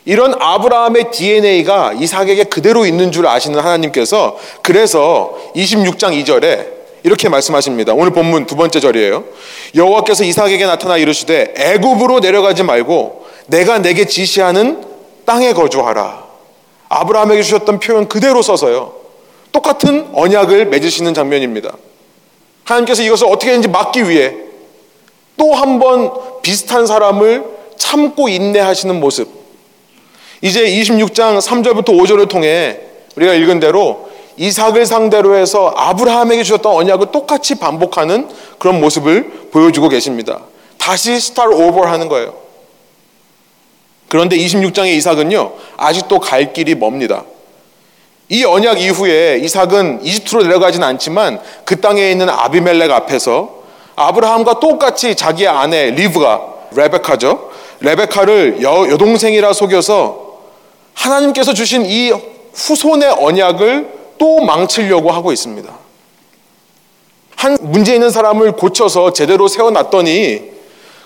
이런 0.06 0.34
아브라함의 0.40 1.12
DNA가 1.12 1.94
이삭에게 1.94 2.46
그대로 2.46 2.86
있는 2.86 3.12
줄 3.12 3.28
아시는 3.28 3.60
하나님께서 3.60 4.38
그래서 4.62 5.38
26장 5.56 6.14
2절에 6.24 6.77
이렇게 7.04 7.30
말씀하십니다. 7.30 7.94
오늘 7.94 8.12
본문 8.12 8.46
두 8.46 8.56
번째 8.56 8.80
절이에요. 8.80 9.24
여호와께서 9.76 10.24
이삭에게 10.24 10.66
나타나 10.66 10.98
이르시되 10.98 11.54
애굽으로 11.56 12.20
내려가지 12.20 12.64
말고 12.64 13.26
내가 13.48 13.80
내게 13.80 14.06
지시하는 14.06 14.84
땅에 15.26 15.54
거주하라. 15.54 16.26
아브라함에게 16.90 17.42
주셨던 17.44 17.80
표현 17.80 18.08
그대로 18.08 18.42
써서요. 18.42 18.94
똑같은 19.52 20.08
언약을 20.14 20.66
맺으시는 20.68 21.14
장면입니다. 21.14 21.76
하나님께서 22.66 23.02
이것을 23.04 23.28
어떻게든지 23.28 23.70
막기 23.70 24.10
위해 24.10 24.34
또 25.38 25.54
한 25.54 25.80
번 25.80 26.12
비슷한 26.42 26.88
사람을 26.88 27.44
참고 27.78 28.28
인내하시는 28.28 29.00
모습. 29.00 29.30
이제 30.42 30.66
26장 30.66 31.40
3절부터 31.40 31.90
5절을 31.90 32.28
통해 32.30 32.80
우리가 33.16 33.34
읽은 33.34 33.60
대로 33.60 34.10
이삭을 34.38 34.86
상대로 34.86 35.36
해서 35.36 35.74
아브라함에게 35.76 36.44
주셨던 36.44 36.72
언약을 36.72 37.12
똑같이 37.12 37.56
반복하는 37.56 38.30
그런 38.60 38.80
모습을 38.80 39.50
보여주고 39.52 39.90
계십니다. 39.90 40.42
다시 40.78 41.20
start 41.20 41.54
over 41.54 41.86
하는 41.86 42.08
거예요. 42.08 42.36
그런데 44.10 44.38
26장의 44.38 44.96
이삭은요, 44.96 45.54
아직도 45.76 46.20
갈 46.20 46.54
길이 46.54 46.76
멉니다. 46.76 47.24
이 48.30 48.44
언약 48.44 48.80
이후에 48.80 49.40
이삭은 49.42 50.02
이집트로 50.04 50.44
내려가진 50.44 50.84
않지만 50.84 51.40
그 51.66 51.82
땅에 51.82 52.12
있는 52.12 52.30
아비멜렉 52.30 52.92
앞에서 52.92 53.64
아브라함과 53.96 54.60
똑같이 54.60 55.16
자기 55.16 55.48
아내 55.48 55.92
리브가 55.92 56.42
레베카죠. 56.76 57.52
레베카를 57.80 58.62
여, 58.62 58.88
여동생이라 58.90 59.54
속여서 59.54 60.40
하나님께서 60.94 61.54
주신 61.54 61.86
이 61.86 62.12
후손의 62.54 63.10
언약을 63.10 63.98
또 64.18 64.42
망치려고 64.42 65.12
하고 65.12 65.32
있습니다. 65.32 65.78
한 67.36 67.58
문제 67.62 67.94
있는 67.94 68.10
사람을 68.10 68.54
고쳐서 68.54 69.14
제대로 69.14 69.48
세워놨더니 69.48 70.52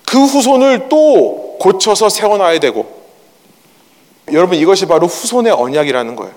그 0.05 0.25
후손을 0.25 0.87
또 0.89 1.57
고쳐서 1.59 2.09
세워놔야 2.09 2.59
되고 2.59 3.01
여러분 4.31 4.57
이것이 4.57 4.85
바로 4.85 5.07
후손의 5.07 5.51
언약이라는 5.51 6.15
거예요. 6.15 6.33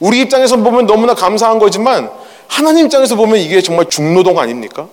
우리 0.00 0.20
입장에서 0.20 0.56
보면 0.56 0.86
너무나 0.86 1.14
감사한 1.14 1.58
거지만 1.58 2.10
하나님 2.48 2.86
입장에서 2.86 3.16
보면 3.16 3.38
이게 3.38 3.60
정말 3.60 3.88
중노동 3.88 4.38
아닙니까? 4.38 4.88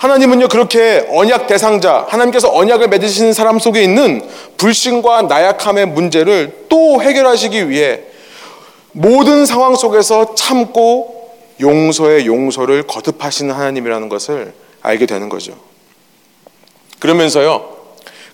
하나님은요 0.00 0.48
그렇게 0.48 1.06
언약 1.10 1.46
대상자 1.46 2.06
하나님께서 2.08 2.50
언약을 2.50 2.88
맺으시는 2.88 3.34
사람 3.34 3.58
속에 3.58 3.82
있는 3.82 4.26
불신과 4.56 5.22
나약함의 5.22 5.88
문제를 5.88 6.64
또 6.70 7.02
해결하시기 7.02 7.68
위해 7.68 8.00
모든 8.92 9.44
상황 9.44 9.76
속에서 9.76 10.34
참고 10.34 11.36
용서의 11.60 12.24
용서를 12.26 12.84
거듭하시는 12.84 13.54
하나님이라는 13.54 14.08
것을 14.08 14.54
알게 14.80 15.04
되는 15.04 15.28
거죠. 15.28 15.52
그러면서요 16.98 17.76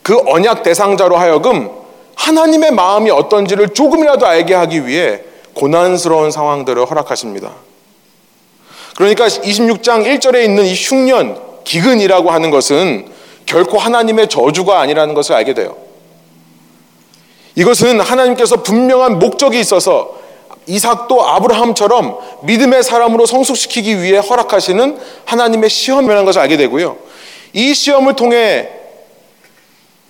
그 0.04 0.20
언약 0.24 0.62
대상자로 0.62 1.16
하여금 1.16 1.68
하나님의 2.14 2.70
마음이 2.70 3.10
어떤지를 3.10 3.70
조금이라도 3.70 4.24
알게 4.24 4.54
하기 4.54 4.86
위해 4.86 5.22
고난스러운 5.54 6.30
상황들을 6.30 6.86
허락하십니다. 6.88 7.50
그러니까 8.94 9.26
26장 9.26 10.06
1절에 10.06 10.44
있는 10.44 10.64
이 10.64 10.74
흉년, 10.74 11.46
기근이라고 11.66 12.30
하는 12.30 12.50
것은 12.50 13.08
결코 13.44 13.78
하나님의 13.78 14.28
저주가 14.28 14.80
아니라는 14.80 15.14
것을 15.14 15.34
알게 15.34 15.52
돼요. 15.52 15.76
이것은 17.56 18.00
하나님께서 18.00 18.62
분명한 18.62 19.18
목적이 19.18 19.60
있어서 19.60 20.16
이삭도 20.66 21.26
아브라함처럼 21.26 22.18
믿음의 22.42 22.82
사람으로 22.82 23.26
성숙시키기 23.26 24.02
위해 24.02 24.18
허락하시는 24.18 24.98
하나님의 25.24 25.70
시험이라는 25.70 26.24
것을 26.24 26.40
알게 26.40 26.56
되고요. 26.56 26.96
이 27.52 27.74
시험을 27.74 28.14
통해 28.14 28.68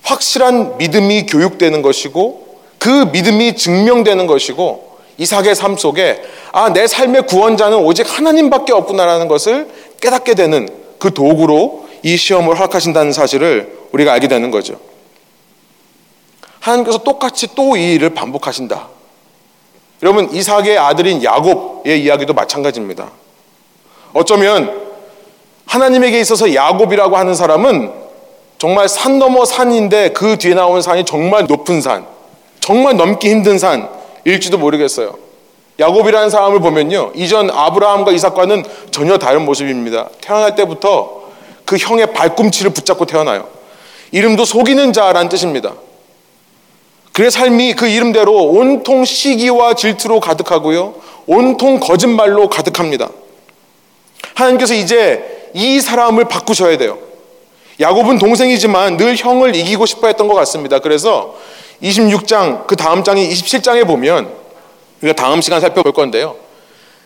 확실한 0.02 0.78
믿음이 0.78 1.26
교육되는 1.26 1.82
것이고 1.82 2.46
그 2.78 2.88
믿음이 3.12 3.56
증명되는 3.56 4.26
것이고 4.26 4.96
이삭의 5.18 5.54
삶 5.54 5.76
속에 5.76 6.22
아, 6.52 6.72
내 6.72 6.86
삶의 6.86 7.26
구원자는 7.26 7.78
오직 7.78 8.06
하나님밖에 8.06 8.72
없구나라는 8.72 9.28
것을 9.28 9.68
깨닫게 10.00 10.34
되는 10.34 10.85
그 10.98 11.12
도구로 11.12 11.86
이 12.02 12.16
시험을 12.16 12.56
허락하신다는 12.56 13.12
사실을 13.12 13.76
우리가 13.92 14.12
알게 14.12 14.28
되는 14.28 14.50
거죠. 14.50 14.78
하나님께서 16.60 16.98
똑같이 16.98 17.54
또 17.54 17.76
이 17.76 17.94
일을 17.94 18.10
반복하신다. 18.10 18.88
여러분, 20.02 20.30
이삭의 20.32 20.78
아들인 20.78 21.22
야곱의 21.22 22.02
이야기도 22.02 22.34
마찬가지입니다. 22.34 23.10
어쩌면 24.12 24.86
하나님에게 25.66 26.20
있어서 26.20 26.54
야곱이라고 26.54 27.16
하는 27.16 27.34
사람은 27.34 27.92
정말 28.58 28.88
산 28.88 29.18
넘어 29.18 29.44
산인데 29.44 30.10
그 30.10 30.38
뒤에 30.38 30.54
나오는 30.54 30.80
산이 30.80 31.04
정말 31.04 31.46
높은 31.46 31.80
산, 31.80 32.06
정말 32.60 32.96
넘기 32.96 33.30
힘든 33.30 33.58
산일지도 33.58 34.58
모르겠어요. 34.58 35.25
야곱이라는 35.78 36.30
사람을 36.30 36.60
보면요. 36.60 37.12
이전 37.14 37.50
아브라함과 37.50 38.12
이삭과는 38.12 38.64
전혀 38.90 39.18
다른 39.18 39.44
모습입니다. 39.44 40.08
태어날 40.20 40.54
때부터 40.54 41.22
그 41.64 41.76
형의 41.76 42.12
발꿈치를 42.12 42.72
붙잡고 42.72 43.04
태어나요. 43.06 43.48
이름도 44.12 44.44
속이는 44.44 44.92
자라는 44.92 45.28
뜻입니다. 45.28 45.74
그의 47.12 47.30
삶이 47.30 47.74
그 47.74 47.88
이름대로 47.88 48.32
온통 48.32 49.04
시기와 49.04 49.74
질투로 49.74 50.20
가득하고요. 50.20 50.94
온통 51.26 51.80
거짓말로 51.80 52.48
가득합니다. 52.48 53.08
하나님께서 54.34 54.74
이제 54.74 55.50
이 55.54 55.80
사람을 55.80 56.26
바꾸셔야 56.26 56.76
돼요. 56.78 56.98
야곱은 57.80 58.18
동생이지만 58.18 58.96
늘 58.96 59.16
형을 59.16 59.54
이기고 59.54 59.86
싶어 59.86 60.06
했던 60.06 60.28
것 60.28 60.34
같습니다. 60.34 60.78
그래서 60.78 61.34
26장, 61.82 62.66
그 62.66 62.76
다음 62.76 63.04
장인 63.04 63.28
27장에 63.28 63.86
보면 63.86 64.45
우리가 65.02 65.14
다음 65.14 65.40
시간 65.40 65.60
살펴볼 65.60 65.92
건데요. 65.92 66.36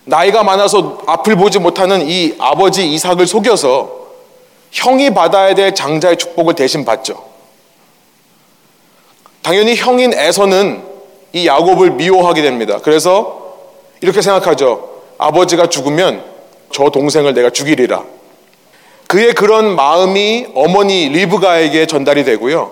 나이가 0.05 0.43
많아서 0.43 1.03
앞을 1.07 1.37
보지 1.37 1.59
못하는 1.59 2.09
이 2.09 2.35
아버지 2.39 2.91
이삭을 2.91 3.27
속여서 3.27 4.01
형이 4.73 5.11
받아야 5.11 5.55
될 5.55 5.75
장자의 5.75 6.17
축복을 6.17 6.55
대신 6.55 6.85
받죠. 6.85 7.25
당연히 9.43 9.75
형인 9.75 10.13
에서는 10.13 10.85
이 11.33 11.47
야곱을 11.47 11.93
미워하게 11.93 12.43
됩니다. 12.43 12.79
그래서 12.83 13.57
이렇게 14.01 14.23
생각하죠. 14.23 14.89
아버지가 15.19 15.69
죽으면 15.69 16.25
저 16.73 16.91
동생을 16.91 17.35
내가 17.35 17.51
죽이리라. 17.51 18.05
그의 19.07 19.35
그런 19.35 19.75
마음이 19.75 20.47
어머니 20.55 21.09
리브가에게 21.09 21.87
전달이 21.87 22.25
되고요. 22.25 22.71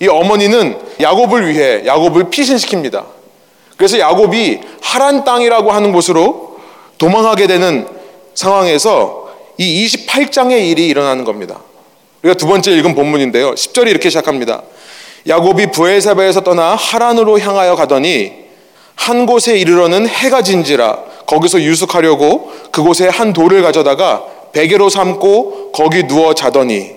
이 0.00 0.08
어머니는 0.08 0.78
야곱을 1.00 1.48
위해 1.48 1.86
야곱을 1.86 2.24
피신시킵니다. 2.24 3.15
그래서 3.76 3.98
야곱이 3.98 4.60
하란 4.80 5.24
땅이라고 5.24 5.70
하는 5.70 5.92
곳으로 5.92 6.56
도망하게 6.98 7.46
되는 7.46 7.86
상황에서 8.34 9.28
이 9.58 9.86
28장의 9.86 10.68
일이 10.68 10.86
일어나는 10.88 11.24
겁니다. 11.24 11.60
우리가 12.22 12.36
두 12.36 12.46
번째 12.46 12.72
읽은 12.72 12.94
본문인데요. 12.94 13.52
10절이 13.54 13.88
이렇게 13.88 14.08
시작합니다. 14.08 14.62
야곱이 15.28 15.70
부엘사바에서 15.72 16.42
떠나 16.42 16.74
하란으로 16.74 17.38
향하여 17.38 17.74
가더니 17.76 18.32
한 18.94 19.26
곳에 19.26 19.58
이르러는 19.58 20.06
해가 20.06 20.42
진지라 20.42 20.98
거기서 21.26 21.60
유숙하려고 21.60 22.52
그곳에 22.70 23.08
한 23.08 23.32
돌을 23.32 23.62
가져다가 23.62 24.24
베개로 24.52 24.88
삼고 24.88 25.72
거기 25.72 26.06
누워 26.06 26.34
자더니 26.34 26.92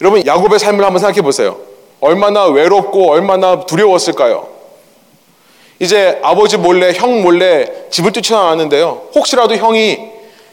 여러분 0.00 0.26
야곱의 0.26 0.58
삶을 0.58 0.84
한번 0.84 0.98
생각해 0.98 1.22
보세요. 1.22 1.58
얼마나 2.00 2.46
외롭고 2.46 3.10
얼마나 3.10 3.64
두려웠을까요? 3.64 4.51
이제 5.82 6.20
아버지 6.22 6.58
몰래 6.58 6.92
형 6.92 7.22
몰래 7.22 7.68
집을 7.90 8.12
뛰쳐나왔는데요. 8.12 9.08
혹시라도 9.16 9.56
형이 9.56 9.98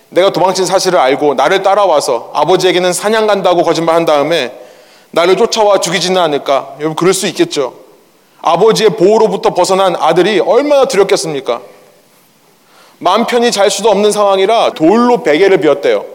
내가 0.09 0.31
도망친 0.31 0.65
사실을 0.65 0.97
알고 0.97 1.35
나를 1.35 1.61
따라와서 1.61 2.31
아버지에게는 2.33 2.93
사냥 2.93 3.27
간다고 3.27 3.61
거짓말한 3.61 4.05
다음에 4.05 4.51
나를 5.11 5.37
쫓아와 5.37 5.81
죽이지는 5.81 6.19
않을까? 6.19 6.73
여러분 6.79 6.95
그럴 6.95 7.13
수 7.13 7.27
있겠죠. 7.27 7.75
아버지의 8.41 8.91
보호로부터 8.97 9.53
벗어난 9.53 9.95
아들이 9.99 10.39
얼마나 10.39 10.85
두렵겠습니까? 10.85 11.61
마음 12.97 13.27
편히 13.27 13.51
잘 13.51 13.69
수도 13.69 13.91
없는 13.91 14.11
상황이라 14.11 14.71
돌로 14.71 15.21
베개를 15.21 15.59
비웠대요. 15.59 16.05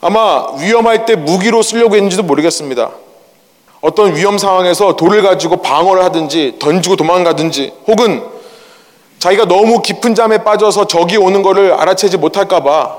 아마 0.00 0.46
위험할 0.60 1.06
때 1.06 1.16
무기로 1.16 1.62
쓰려고 1.62 1.96
했는지도 1.96 2.22
모르겠습니다. 2.22 2.92
어떤 3.80 4.16
위험 4.16 4.38
상황에서 4.38 4.96
돌을 4.96 5.22
가지고 5.22 5.58
방어를 5.58 6.02
하든지 6.04 6.56
던지고 6.58 6.96
도망가든지 6.96 7.72
혹은 7.86 8.22
자기가 9.18 9.46
너무 9.46 9.82
깊은 9.82 10.14
잠에 10.14 10.38
빠져서 10.44 10.86
적이 10.86 11.16
오는 11.16 11.42
것을 11.42 11.72
알아채지 11.72 12.16
못할까봐 12.18 12.96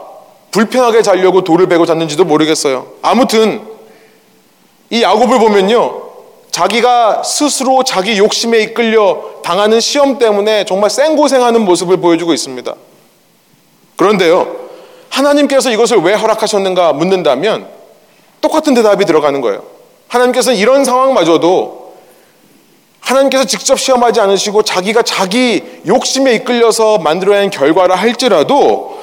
불편하게 0.52 1.02
자려고 1.02 1.44
돌을 1.44 1.68
베고 1.68 1.86
잤는지도 1.86 2.26
모르겠어요. 2.26 2.88
아무튼 3.02 3.62
이 4.90 5.04
야곱을 5.04 5.40
보면요. 5.40 6.10
자기가 6.52 7.24
스스로 7.24 7.84
자기 7.84 8.18
욕심에 8.18 8.60
이끌려 8.60 9.22
당하는 9.44 9.80
시험 9.80 10.18
때문에 10.18 10.66
정말 10.66 10.90
생고생하는 10.90 11.64
모습을 11.64 11.98
보여주고 11.98 12.34
있습니다. 12.34 12.74
그런데요, 13.96 14.56
하나님께서 15.10 15.72
이것을 15.72 15.98
왜 15.98 16.16
허락하셨는가 16.16 16.94
묻는다면 16.94 17.68
똑같은 18.42 18.74
대답이 18.74 19.06
들어가는 19.06 19.40
거예요. 19.42 19.79
하나님께서 20.10 20.52
이런 20.52 20.84
상황마저도 20.84 21.94
하나님께서 23.00 23.46
직접 23.46 23.80
시험하지 23.80 24.20
않으시고 24.20 24.64
자기가 24.64 25.04
자기 25.04 25.64
욕심에 25.88 26.34
이끌려서 26.36 26.98
만들어낸 26.98 27.50
결과라 27.50 27.96
할지라도 27.96 29.00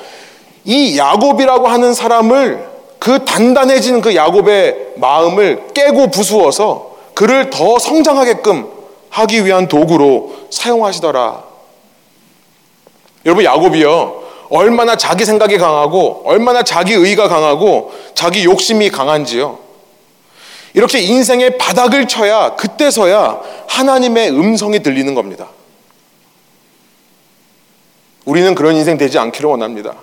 이 0.65 0.99
야곱이라고 0.99 1.67
하는 1.69 1.95
사람을 1.95 2.69
그 2.99 3.25
단단해진 3.25 4.01
그 4.01 4.15
야곱의 4.15 4.95
마음을 4.97 5.69
깨고 5.75 6.11
부수어서 6.11 6.97
그를 7.15 7.51
더 7.51 7.79
성장하게끔 7.79 8.69
하기 9.11 9.45
위한 9.47 9.69
도구로 9.69 10.33
사용하시더라. 10.51 11.45
여러분 13.25 13.45
야곱이요. 13.45 14.27
얼마나 14.51 14.97
자기 14.97 15.25
생각이 15.25 15.59
강하고 15.59 16.23
얼마나 16.25 16.63
자기 16.63 16.95
의가 16.95 17.29
강하고 17.29 17.93
자기 18.15 18.45
욕심이 18.45 18.91
강한지요. 18.91 19.66
이렇게 20.77 21.01
인생의 21.01 21.57
바닥을 21.57 22.07
쳐야 22.07 22.55
그때서야 22.55 23.41
하나님의 23.67 24.29
음성이 24.31 24.81
들리는 24.81 25.15
겁니다. 25.15 25.49
우리는 28.27 28.55
그런 28.55 28.77
인생 28.77 28.99
되지 28.99 29.19
않기를 29.19 29.49
원합니다. 29.49 29.95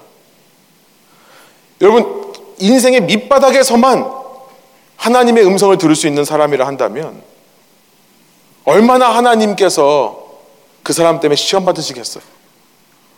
여러분, 1.80 2.34
인생의 2.58 3.02
밑바닥에서만 3.02 4.04
하나님의 4.98 5.46
음성을 5.46 5.78
들을 5.78 5.96
수 5.96 6.08
있는 6.08 6.26
사람이라 6.26 6.66
한다면 6.66 7.22
얼마나 8.66 9.16
하나님께서 9.16 10.24
그 10.82 10.92
사람 10.92 11.20
때문에 11.20 11.36
시험 11.36 11.66
받으시겠어요? 11.66 12.24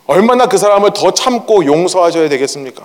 얼마나 0.06 0.46
그 0.46 0.58
사람을 0.58 0.92
더 0.92 1.12
참고 1.12 1.64
용서하셔야 1.64 2.28
되겠습니까? 2.28 2.84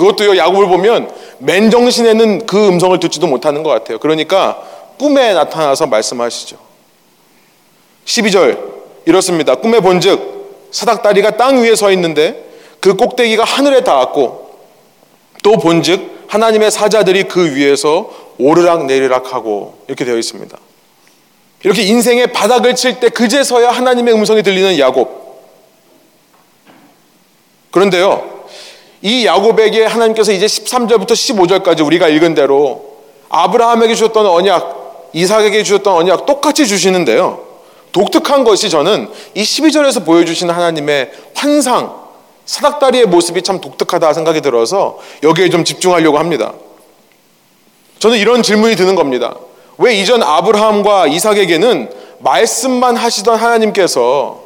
그것도요, 0.00 0.38
야곱을 0.38 0.66
보면 0.66 1.10
맨정신에는 1.40 2.46
그 2.46 2.68
음성을 2.68 2.98
듣지도 3.00 3.26
못하는 3.26 3.62
것 3.62 3.68
같아요. 3.68 3.98
그러니까 3.98 4.62
꿈에 4.98 5.34
나타나서 5.34 5.86
말씀하시죠. 5.88 6.56
12절, 8.06 8.58
이렇습니다. 9.04 9.56
꿈에 9.56 9.80
본 9.80 10.00
즉, 10.00 10.68
사닥다리가 10.70 11.36
땅 11.36 11.60
위에 11.60 11.76
서 11.76 11.90
있는데 11.92 12.48
그 12.80 12.94
꼭대기가 12.94 13.44
하늘에 13.44 13.84
닿았고 13.84 14.50
또 15.42 15.56
본 15.58 15.82
즉, 15.82 16.24
하나님의 16.28 16.70
사자들이 16.70 17.24
그 17.24 17.54
위에서 17.54 18.10
오르락 18.38 18.86
내리락 18.86 19.34
하고 19.34 19.82
이렇게 19.86 20.06
되어 20.06 20.16
있습니다. 20.16 20.56
이렇게 21.62 21.82
인생의 21.82 22.32
바닥을 22.32 22.74
칠 22.74 23.00
때 23.00 23.10
그제서야 23.10 23.70
하나님의 23.70 24.14
음성이 24.14 24.42
들리는 24.42 24.78
야곱. 24.78 25.20
그런데요, 27.70 28.39
이 29.02 29.24
야곱에게 29.24 29.86
하나님께서 29.86 30.32
이제 30.32 30.46
13절부터 30.46 31.12
15절까지 31.12 31.84
우리가 31.84 32.08
읽은 32.08 32.34
대로 32.34 32.96
아브라함에게 33.30 33.94
주셨던 33.94 34.26
언약, 34.26 35.10
이삭에게 35.12 35.62
주셨던 35.62 35.94
언약 35.94 36.26
똑같이 36.26 36.66
주시는데요. 36.66 37.50
독특한 37.92 38.44
것이 38.44 38.68
저는 38.68 39.08
이 39.34 39.42
12절에서 39.42 40.04
보여주시는 40.04 40.54
하나님의 40.54 41.10
환상, 41.34 41.94
사닥다리의 42.44 43.06
모습이 43.06 43.42
참 43.42 43.60
독특하다 43.60 44.12
생각이 44.12 44.40
들어서 44.40 44.98
여기에 45.22 45.50
좀 45.50 45.64
집중하려고 45.64 46.18
합니다. 46.18 46.52
저는 48.00 48.18
이런 48.18 48.42
질문이 48.42 48.76
드는 48.76 48.94
겁니다. 48.94 49.34
왜 49.78 49.94
이전 49.94 50.22
아브라함과 50.22 51.06
이삭에게는 51.06 51.90
말씀만 52.18 52.96
하시던 52.96 53.36
하나님께서 53.36 54.42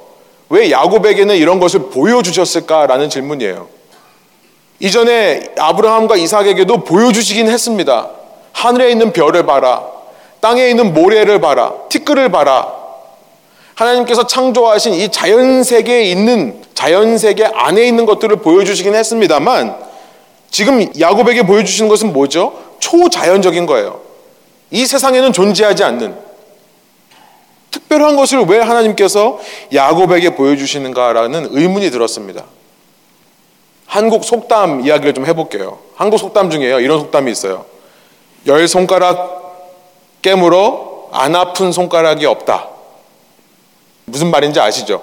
왜 0.48 0.70
야곱에게는 0.70 1.36
이런 1.36 1.58
것을 1.58 1.90
보여주셨을까라는 1.90 3.10
질문이에요. 3.10 3.73
이전에 4.80 5.54
아브라함과 5.58 6.16
이삭에게도 6.16 6.84
보여주시긴 6.84 7.48
했습니다. 7.48 8.10
하늘에 8.52 8.90
있는 8.90 9.12
별을 9.12 9.46
봐라. 9.46 9.84
땅에 10.40 10.68
있는 10.68 10.92
모래를 10.92 11.40
봐라. 11.40 11.72
티끌을 11.88 12.30
봐라. 12.30 12.72
하나님께서 13.74 14.26
창조하신 14.26 14.94
이 14.94 15.10
자연 15.10 15.62
세계에 15.62 16.04
있는 16.04 16.62
자연 16.74 17.18
세계 17.18 17.44
안에 17.44 17.84
있는 17.86 18.06
것들을 18.06 18.36
보여주시긴 18.36 18.94
했습니다만 18.94 19.76
지금 20.50 20.86
야곱에게 20.98 21.42
보여주시는 21.44 21.88
것은 21.88 22.12
뭐죠? 22.12 22.52
초자연적인 22.78 23.66
거예요. 23.66 24.00
이 24.70 24.86
세상에는 24.86 25.32
존재하지 25.32 25.82
않는 25.82 26.14
특별한 27.70 28.14
것을 28.16 28.44
왜 28.46 28.60
하나님께서 28.60 29.40
야곱에게 29.72 30.36
보여주시는가라는 30.36 31.48
의문이 31.50 31.90
들었습니다. 31.90 32.44
한국 33.94 34.24
속담 34.24 34.84
이야기를 34.84 35.14
좀 35.14 35.24
해볼게요. 35.24 35.78
한국 35.94 36.18
속담 36.18 36.50
중에요. 36.50 36.80
이런 36.80 36.98
속담이 36.98 37.30
있어요. 37.30 37.64
열 38.48 38.66
손가락 38.66 40.18
깨물어 40.20 41.10
안 41.12 41.36
아픈 41.36 41.70
손가락이 41.70 42.26
없다. 42.26 42.70
무슨 44.06 44.32
말인지 44.32 44.58
아시죠? 44.58 45.00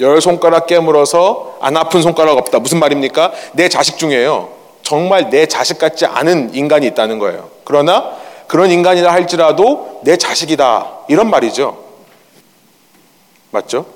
열 0.00 0.20
손가락 0.20 0.66
깨물어서 0.66 1.56
안 1.62 1.78
아픈 1.78 2.02
손가락 2.02 2.36
없다. 2.36 2.58
무슨 2.58 2.78
말입니까? 2.78 3.32
내 3.54 3.70
자식 3.70 3.96
중에요. 3.96 4.50
정말 4.82 5.30
내 5.30 5.46
자식 5.46 5.78
같지 5.78 6.04
않은 6.04 6.54
인간이 6.54 6.86
있다는 6.88 7.18
거예요. 7.18 7.48
그러나 7.64 8.18
그런 8.48 8.70
인간이라 8.70 9.10
할지라도 9.10 10.00
내 10.02 10.18
자식이다. 10.18 11.06
이런 11.08 11.30
말이죠. 11.30 11.82
맞죠? 13.50 13.93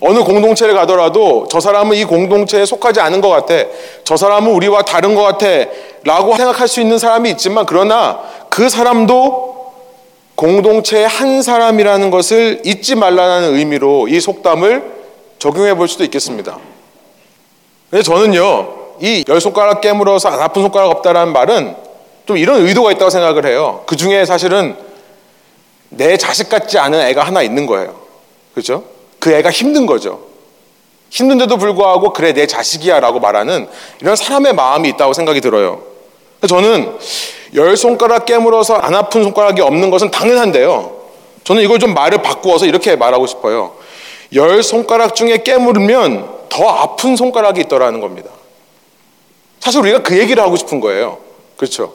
어느 0.00 0.20
공동체를 0.20 0.74
가더라도 0.74 1.46
저 1.50 1.58
사람은 1.60 1.96
이 1.96 2.04
공동체에 2.04 2.64
속하지 2.64 3.00
않은 3.00 3.20
것 3.20 3.28
같아. 3.28 3.68
저 4.04 4.16
사람은 4.16 4.52
우리와 4.52 4.82
다른 4.82 5.14
것 5.14 5.22
같아. 5.22 5.46
라고 6.04 6.36
생각할 6.36 6.68
수 6.68 6.80
있는 6.80 6.98
사람이 6.98 7.30
있지만 7.30 7.66
그러나 7.66 8.20
그 8.48 8.68
사람도 8.68 9.72
공동체의 10.36 11.08
한 11.08 11.42
사람이라는 11.42 12.10
것을 12.10 12.62
잊지 12.64 12.94
말라는 12.94 13.56
의미로 13.56 14.06
이 14.06 14.20
속담을 14.20 14.84
적용해 15.40 15.74
볼 15.74 15.88
수도 15.88 16.04
있겠습니다. 16.04 16.58
근데 17.90 18.02
저는요, 18.02 18.74
이 19.00 19.24
열 19.28 19.40
손가락 19.40 19.80
깨물어서 19.80 20.28
안 20.28 20.40
아픈 20.40 20.62
손가락 20.62 20.90
없다라는 20.90 21.32
말은 21.32 21.74
좀 22.26 22.36
이런 22.36 22.64
의도가 22.66 22.92
있다고 22.92 23.10
생각을 23.10 23.46
해요. 23.46 23.82
그 23.86 23.96
중에 23.96 24.24
사실은 24.24 24.76
내 25.88 26.16
자식 26.16 26.48
같지 26.48 26.78
않은 26.78 27.00
애가 27.00 27.24
하나 27.24 27.42
있는 27.42 27.66
거예요. 27.66 27.94
그죠? 28.54 28.84
그 29.28 29.34
애가 29.34 29.50
힘든 29.50 29.84
거죠. 29.84 30.20
힘든데도 31.10 31.58
불구하고 31.58 32.14
그래 32.14 32.32
내 32.32 32.46
자식이야 32.46 32.98
라고 33.00 33.20
말하는 33.20 33.68
이런 34.00 34.16
사람의 34.16 34.54
마음이 34.54 34.88
있다고 34.88 35.12
생각이 35.12 35.42
들어요. 35.42 35.82
저는 36.48 36.96
열 37.54 37.76
손가락 37.76 38.24
깨물어서 38.24 38.76
안 38.76 38.94
아픈 38.94 39.22
손가락이 39.22 39.60
없는 39.60 39.90
것은 39.90 40.10
당연한데요. 40.10 40.96
저는 41.44 41.62
이걸 41.62 41.78
좀 41.78 41.92
말을 41.92 42.22
바꾸어서 42.22 42.64
이렇게 42.64 42.96
말하고 42.96 43.26
싶어요. 43.26 43.74
열 44.32 44.62
손가락 44.62 45.14
중에 45.14 45.42
깨물으면 45.42 46.26
더 46.48 46.66
아픈 46.66 47.14
손가락이 47.14 47.60
있더라는 47.60 48.00
겁니다. 48.00 48.30
사실 49.60 49.82
우리가 49.82 50.02
그 50.02 50.18
얘기를 50.18 50.42
하고 50.42 50.56
싶은 50.56 50.80
거예요. 50.80 51.18
그렇죠? 51.58 51.92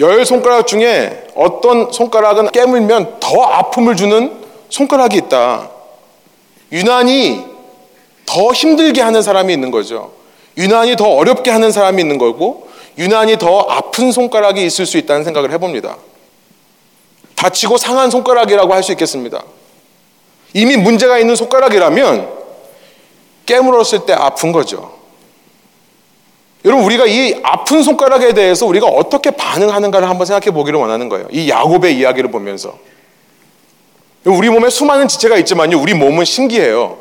열 0.00 0.26
손가락 0.26 0.66
중에 0.66 1.28
어떤 1.36 1.92
손가락은 1.92 2.50
깨물면 2.50 3.20
더 3.20 3.40
아픔을 3.40 3.94
주는 3.94 4.32
손가락이 4.68 5.16
있다. 5.16 5.71
유난히 6.72 7.44
더 8.26 8.52
힘들게 8.52 9.00
하는 9.02 9.22
사람이 9.22 9.52
있는 9.52 9.70
거죠. 9.70 10.12
유난히 10.56 10.96
더 10.96 11.06
어렵게 11.08 11.50
하는 11.50 11.70
사람이 11.70 12.00
있는 12.02 12.18
거고, 12.18 12.68
유난히 12.98 13.36
더 13.36 13.60
아픈 13.68 14.10
손가락이 14.10 14.64
있을 14.64 14.86
수 14.86 14.98
있다는 14.98 15.24
생각을 15.24 15.52
해봅니다. 15.52 15.96
다치고 17.36 17.76
상한 17.76 18.10
손가락이라고 18.10 18.72
할 18.72 18.82
수 18.82 18.92
있겠습니다. 18.92 19.42
이미 20.54 20.76
문제가 20.76 21.18
있는 21.18 21.34
손가락이라면 21.34 22.28
깨물었을 23.46 24.06
때 24.06 24.12
아픈 24.12 24.52
거죠. 24.52 24.92
여러분 26.64 26.84
우리가 26.84 27.06
이 27.06 27.40
아픈 27.42 27.82
손가락에 27.82 28.34
대해서 28.34 28.66
우리가 28.66 28.86
어떻게 28.86 29.30
반응하는가를 29.32 30.08
한번 30.08 30.26
생각해 30.26 30.52
보기를 30.52 30.78
원하는 30.78 31.08
거예요. 31.08 31.26
이 31.32 31.48
야곱의 31.48 31.96
이야기를 31.98 32.30
보면서. 32.30 32.78
우리 34.24 34.48
몸에 34.48 34.70
수많은 34.70 35.08
지체가 35.08 35.36
있지만요. 35.38 35.80
우리 35.80 35.94
몸은 35.94 36.24
신기해요. 36.24 36.98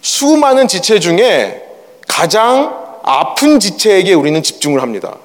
수많은 0.00 0.68
지체 0.68 0.98
중에 1.00 1.62
가장 2.06 2.98
아픈 3.02 3.60
지체에게 3.60 4.14
우리는 4.14 4.42
집중을 4.42 4.80
합니다. 4.80 5.16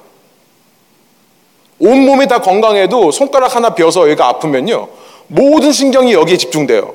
온 1.78 2.04
몸이 2.04 2.26
다 2.28 2.40
건강해도 2.40 3.10
손가락 3.10 3.56
하나 3.56 3.74
벼서 3.74 4.02
여기가 4.02 4.26
아프면요. 4.28 4.88
모든 5.26 5.72
신경이 5.72 6.12
여기에 6.12 6.36
집중돼요. 6.36 6.94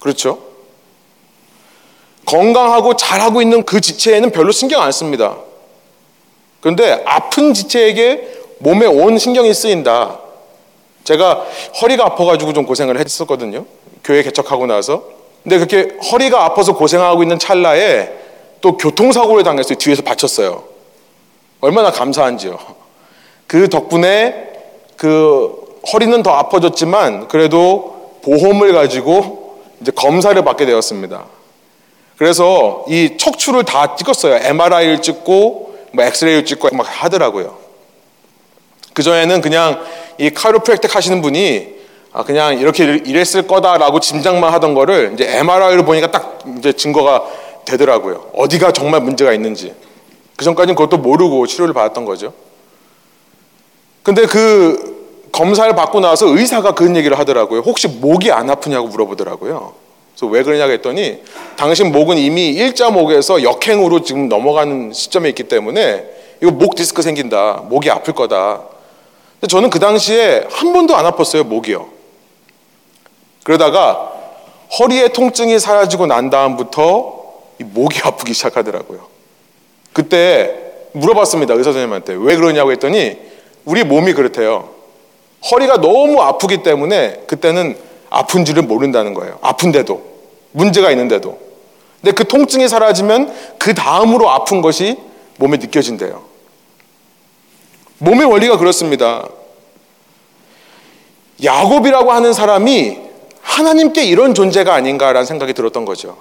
그렇죠? 0.00 0.38
건강하고 2.26 2.96
잘하고 2.96 3.42
있는 3.42 3.64
그 3.64 3.80
지체에는 3.80 4.30
별로 4.30 4.50
신경 4.50 4.82
안 4.82 4.90
씁니다. 4.92 5.36
그런데 6.60 7.02
아픈 7.04 7.54
지체에게 7.54 8.28
몸에 8.58 8.86
온 8.86 9.18
신경이 9.18 9.52
쓰인다. 9.52 10.20
제가 11.04 11.46
허리가 11.80 12.06
아파가지고 12.06 12.52
좀 12.52 12.66
고생을 12.66 12.98
했었거든요. 12.98 13.66
교회 14.02 14.22
개척하고 14.22 14.66
나서. 14.66 15.04
근데 15.42 15.58
그렇게 15.58 15.96
허리가 16.10 16.44
아파서 16.44 16.74
고생하고 16.74 17.22
있는 17.22 17.38
찰나에 17.38 18.10
또 18.60 18.76
교통사고를 18.78 19.44
당했어요. 19.44 19.76
뒤에서 19.76 20.02
받쳤어요. 20.02 20.64
얼마나 21.60 21.90
감사한지요. 21.90 22.58
그 23.46 23.68
덕분에 23.68 24.52
그 24.96 25.80
허리는 25.92 26.22
더 26.22 26.30
아파졌지만 26.30 27.28
그래도 27.28 28.18
보험을 28.22 28.72
가지고 28.72 29.60
이제 29.82 29.92
검사를 29.94 30.42
받게 30.42 30.64
되었습니다. 30.64 31.26
그래서 32.16 32.84
이 32.88 33.16
척추를 33.18 33.64
다 33.64 33.96
찍었어요. 33.96 34.36
MRI를 34.36 35.02
찍고 35.02 35.76
뭐 35.92 36.04
엑스레이를 36.04 36.46
찍고 36.46 36.74
막 36.74 36.86
하더라고요. 36.88 37.63
그 38.94 39.02
전에는 39.02 39.40
그냥 39.40 39.84
이 40.18 40.30
카이로프랙틱 40.30 40.94
하시는 40.94 41.20
분이 41.20 41.74
아, 42.12 42.22
그냥 42.22 42.58
이렇게 42.58 42.84
이랬을 42.84 43.48
거다라고 43.48 43.98
짐작만 43.98 44.52
하던 44.54 44.74
거를 44.74 45.10
이제 45.14 45.38
MRI를 45.38 45.84
보니까 45.84 46.12
딱 46.12 46.38
이제 46.58 46.72
증거가 46.72 47.24
되더라고요. 47.64 48.30
어디가 48.36 48.72
정말 48.72 49.00
문제가 49.00 49.32
있는지. 49.32 49.74
그 50.36 50.44
전까지는 50.44 50.76
그것도 50.76 50.98
모르고 50.98 51.46
치료를 51.46 51.74
받았던 51.74 52.04
거죠. 52.04 52.32
근데 54.04 54.26
그 54.26 54.94
검사를 55.32 55.74
받고 55.74 55.98
나서 55.98 56.28
의사가 56.28 56.74
그런 56.74 56.94
얘기를 56.94 57.18
하더라고요. 57.18 57.60
혹시 57.60 57.88
목이 57.88 58.30
안 58.30 58.48
아프냐고 58.48 58.86
물어보더라고요. 58.86 59.72
그래서 60.14 60.26
왜 60.32 60.44
그러냐고 60.44 60.70
했더니 60.72 61.20
당신 61.56 61.90
목은 61.90 62.18
이미 62.18 62.50
일자 62.50 62.90
목에서 62.90 63.42
역행으로 63.42 64.02
지금 64.02 64.28
넘어가는 64.28 64.92
시점에 64.92 65.30
있기 65.30 65.44
때문에 65.44 66.04
이거 66.40 66.52
목 66.52 66.76
디스크 66.76 67.02
생긴다. 67.02 67.64
목이 67.68 67.90
아플 67.90 68.14
거다. 68.14 68.73
저는 69.48 69.70
그 69.70 69.78
당시에 69.78 70.46
한 70.50 70.72
번도 70.72 70.96
안 70.96 71.04
아팠어요, 71.04 71.44
목이요. 71.44 71.88
그러다가 73.42 74.12
허리의 74.78 75.12
통증이 75.12 75.58
사라지고 75.58 76.06
난 76.06 76.30
다음부터 76.30 77.22
목이 77.58 78.00
아프기 78.04 78.34
시작하더라고요. 78.34 79.06
그때 79.92 80.54
물어봤습니다. 80.92 81.54
의사 81.54 81.64
선생님한테. 81.72 82.14
왜 82.18 82.36
그러냐고 82.36 82.72
했더니 82.72 83.16
우리 83.64 83.84
몸이 83.84 84.14
그렇대요. 84.14 84.70
허리가 85.50 85.76
너무 85.80 86.20
아프기 86.22 86.62
때문에 86.62 87.22
그때는 87.26 87.76
아픈지를 88.10 88.62
모른다는 88.62 89.14
거예요. 89.14 89.38
아픈데도. 89.42 90.02
문제가 90.52 90.90
있는데도. 90.90 91.38
근데 92.00 92.12
그 92.12 92.26
통증이 92.26 92.68
사라지면 92.68 93.34
그 93.58 93.74
다음으로 93.74 94.30
아픈 94.30 94.60
것이 94.62 94.96
몸에 95.36 95.56
느껴진대요. 95.56 96.33
몸의 98.04 98.26
원리가 98.26 98.58
그렇습니다. 98.58 99.26
야곱이라고 101.42 102.12
하는 102.12 102.32
사람이 102.32 102.98
하나님께 103.40 104.04
이런 104.04 104.34
존재가 104.34 104.74
아닌가라는 104.74 105.26
생각이 105.26 105.52
들었던 105.54 105.84
거죠. 105.84 106.16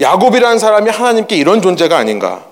야곱이라는 0.00 0.58
사람이 0.58 0.90
하나님께 0.90 1.36
이런 1.36 1.62
존재가 1.62 1.96
아닌가. 1.96 2.44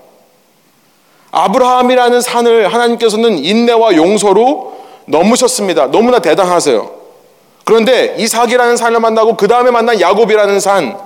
아브라함이라는 1.31 2.21
산을 2.21 2.73
하나님께서는 2.73 3.39
인내와 3.39 3.97
용서로 3.97 4.75
넘으셨습니다. 5.07 5.91
너무나 5.91 6.21
대단하세요. 6.21 6.91
그런데 7.65 8.15
이삭이라는 8.19 8.77
산을 8.77 9.01
만나고 9.01 9.37
그 9.37 9.49
다음에 9.49 9.71
만난 9.71 10.01
야곱이라는 10.01 10.61
산, 10.61 10.97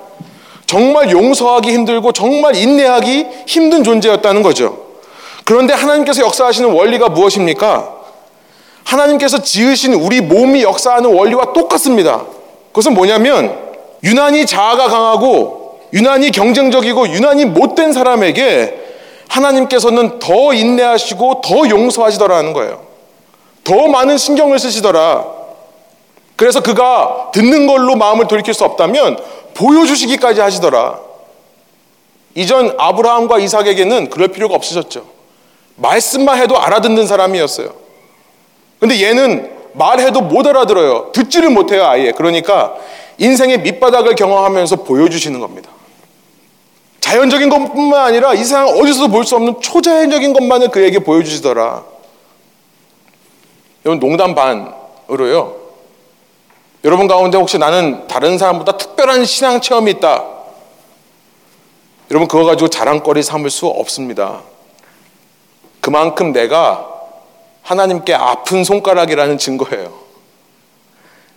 정말 0.67 1.11
용서하기 1.11 1.73
힘들고 1.73 2.13
정말 2.13 2.57
인내하기 2.57 3.27
힘든 3.47 3.85
존재였다는 3.85 4.43
거죠. 4.43 4.88
그런데 5.49 5.73
하나님께서 5.73 6.21
역사하시는 6.21 6.75
원리가 6.75 7.09
무엇입니까? 7.09 7.91
하나님께서 8.85 9.41
지으신 9.41 9.95
우리 9.95 10.21
몸이 10.21 10.63
역사하는 10.63 11.11
원리와 11.15 11.55
똑같습니다. 11.55 12.27
그것은 12.69 12.93
뭐냐면 12.93 13.59
유난히 14.05 14.45
자아가 14.45 14.89
강하고 14.89 15.81
유난히 15.95 16.33
경쟁적이고 16.33 17.09
유난히 17.09 17.47
못된 17.47 17.95
사람에게 17.95 18.79
하나님께서는 19.31 20.19
더 20.19 20.53
인내하시고 20.53 21.41
더 21.41 21.67
용서하시더라는 21.67 22.53
거예요. 22.53 22.83
더 23.65 23.87
많은 23.87 24.19
신경을 24.19 24.59
쓰시더라. 24.59 25.25
그래서 26.37 26.61
그가 26.61 27.31
듣는 27.33 27.67
걸로 27.67 27.97
마음을 27.97 28.29
돌이킬 28.29 28.53
수 28.53 28.67
없다면 28.67 29.19
보여주시기까지 29.55 30.43
하시더라. 30.43 30.99
이전 32.35 32.75
아브라함과 32.77 33.39
이삭에게는 33.39 34.11
그럴 34.11 34.29
필요가 34.29 34.55
없으셨죠. 34.55 35.17
말씀만 35.79 36.39
해도 36.39 36.59
알아듣는 36.59 37.07
사람이었어요. 37.07 37.71
근데 38.79 39.03
얘는 39.03 39.51
말해도 39.75 40.21
못 40.21 40.47
알아들어요. 40.47 41.13
듣지를 41.13 41.51
못해요, 41.51 41.85
아예. 41.87 42.13
그러니까 42.13 42.77
인생의 43.19 43.61
밑바닥을 43.63 44.15
경험하면서 44.15 44.85
보여주시는 44.85 45.41
겁니다. 45.41 45.71
자연적인 47.01 47.49
것뿐만 47.49 48.05
아니라 48.05 48.35
이 48.35 48.39
세상 48.39 48.69
어디서도 48.69 49.09
볼 49.09 49.25
수 49.25 49.37
없는 49.37 49.61
초자연적인 49.61 50.33
것만을 50.33 50.69
그에게 50.69 50.99
보여주시더라. 50.99 51.85
여러분, 53.87 54.01
농담 54.01 54.35
반으로요. 54.35 55.57
여러분 56.85 57.09
가운데 57.09 57.39
혹시 57.39 57.59
나는 57.59 58.07
다른 58.07 58.39
사람보다 58.39 58.77
특별한 58.77 59.25
신앙 59.25 59.61
체험이 59.61 59.93
있다. 59.93 60.25
여러분, 62.11 62.29
그거 62.29 62.45
가지고 62.45 62.69
자랑거리 62.69 63.23
삼을 63.23 63.51
수 63.51 63.67
없습니다. 63.67 64.43
그만큼 65.81 66.33
내가 66.33 66.87
하나님께 67.63 68.15
아픈 68.15 68.65
손가락이라는 68.65 69.39
증거예요. 69.39 69.93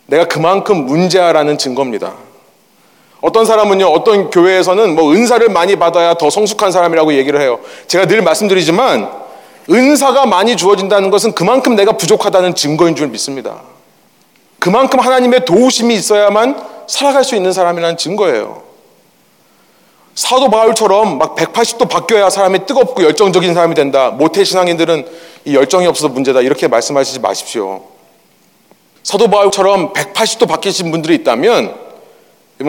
내가 0.06 0.26
그만큼 0.26 0.86
문제아라는 0.86 1.58
증거입니다. 1.58 2.14
어떤 3.22 3.46
사람은요, 3.46 3.86
어떤 3.86 4.30
교회에서는 4.30 4.96
뭐 4.96 5.14
은사를 5.14 5.48
많이 5.50 5.76
받아야 5.76 6.16
더 6.16 6.30
성숙한 6.30 6.72
사람이라고 6.72 7.14
얘기를 7.14 7.40
해요. 7.40 7.60
제가 7.88 8.08
늘 8.08 8.22
말씀드리지만 8.22 9.10
은사가 9.70 10.26
많이 10.26 10.58
주어진다는 10.58 11.12
것은 11.12 11.34
그만큼 11.34 11.76
내가 11.76 11.94
부족하다는 11.94 12.56
증거인 12.56 12.96
줄 12.96 13.08
믿습니다. 13.08 13.62
그만큼 14.60 15.00
하나님의 15.00 15.46
도우심이 15.46 15.94
있어야만 15.94 16.62
살아갈 16.88 17.24
수 17.24 17.36
있는 17.36 17.52
사람이라는 17.54 17.98
증거예요. 17.98 18.71
사도 20.16 20.50
바울처럼 20.50 21.18
막 21.18 21.36
180도 21.36 21.90
바뀌어야 21.90 22.30
사람이 22.30 22.66
뜨겁고 22.66 23.04
열정적인 23.04 23.54
사람이 23.54 23.76
된다. 23.76 24.10
모태 24.12 24.44
신앙인들은 24.44 25.08
이 25.46 25.56
열정이 25.56 25.88
없어서 25.88 26.10
문제다. 26.10 26.42
이렇게 26.42 26.68
말씀하시지 26.68 27.20
마십시오. 27.20 27.84
사도 29.04 29.30
바울처럼 29.30 29.94
180도 29.94 30.48
바뀌신 30.48 30.92
분들이 30.92 31.16
있다면 31.16 31.76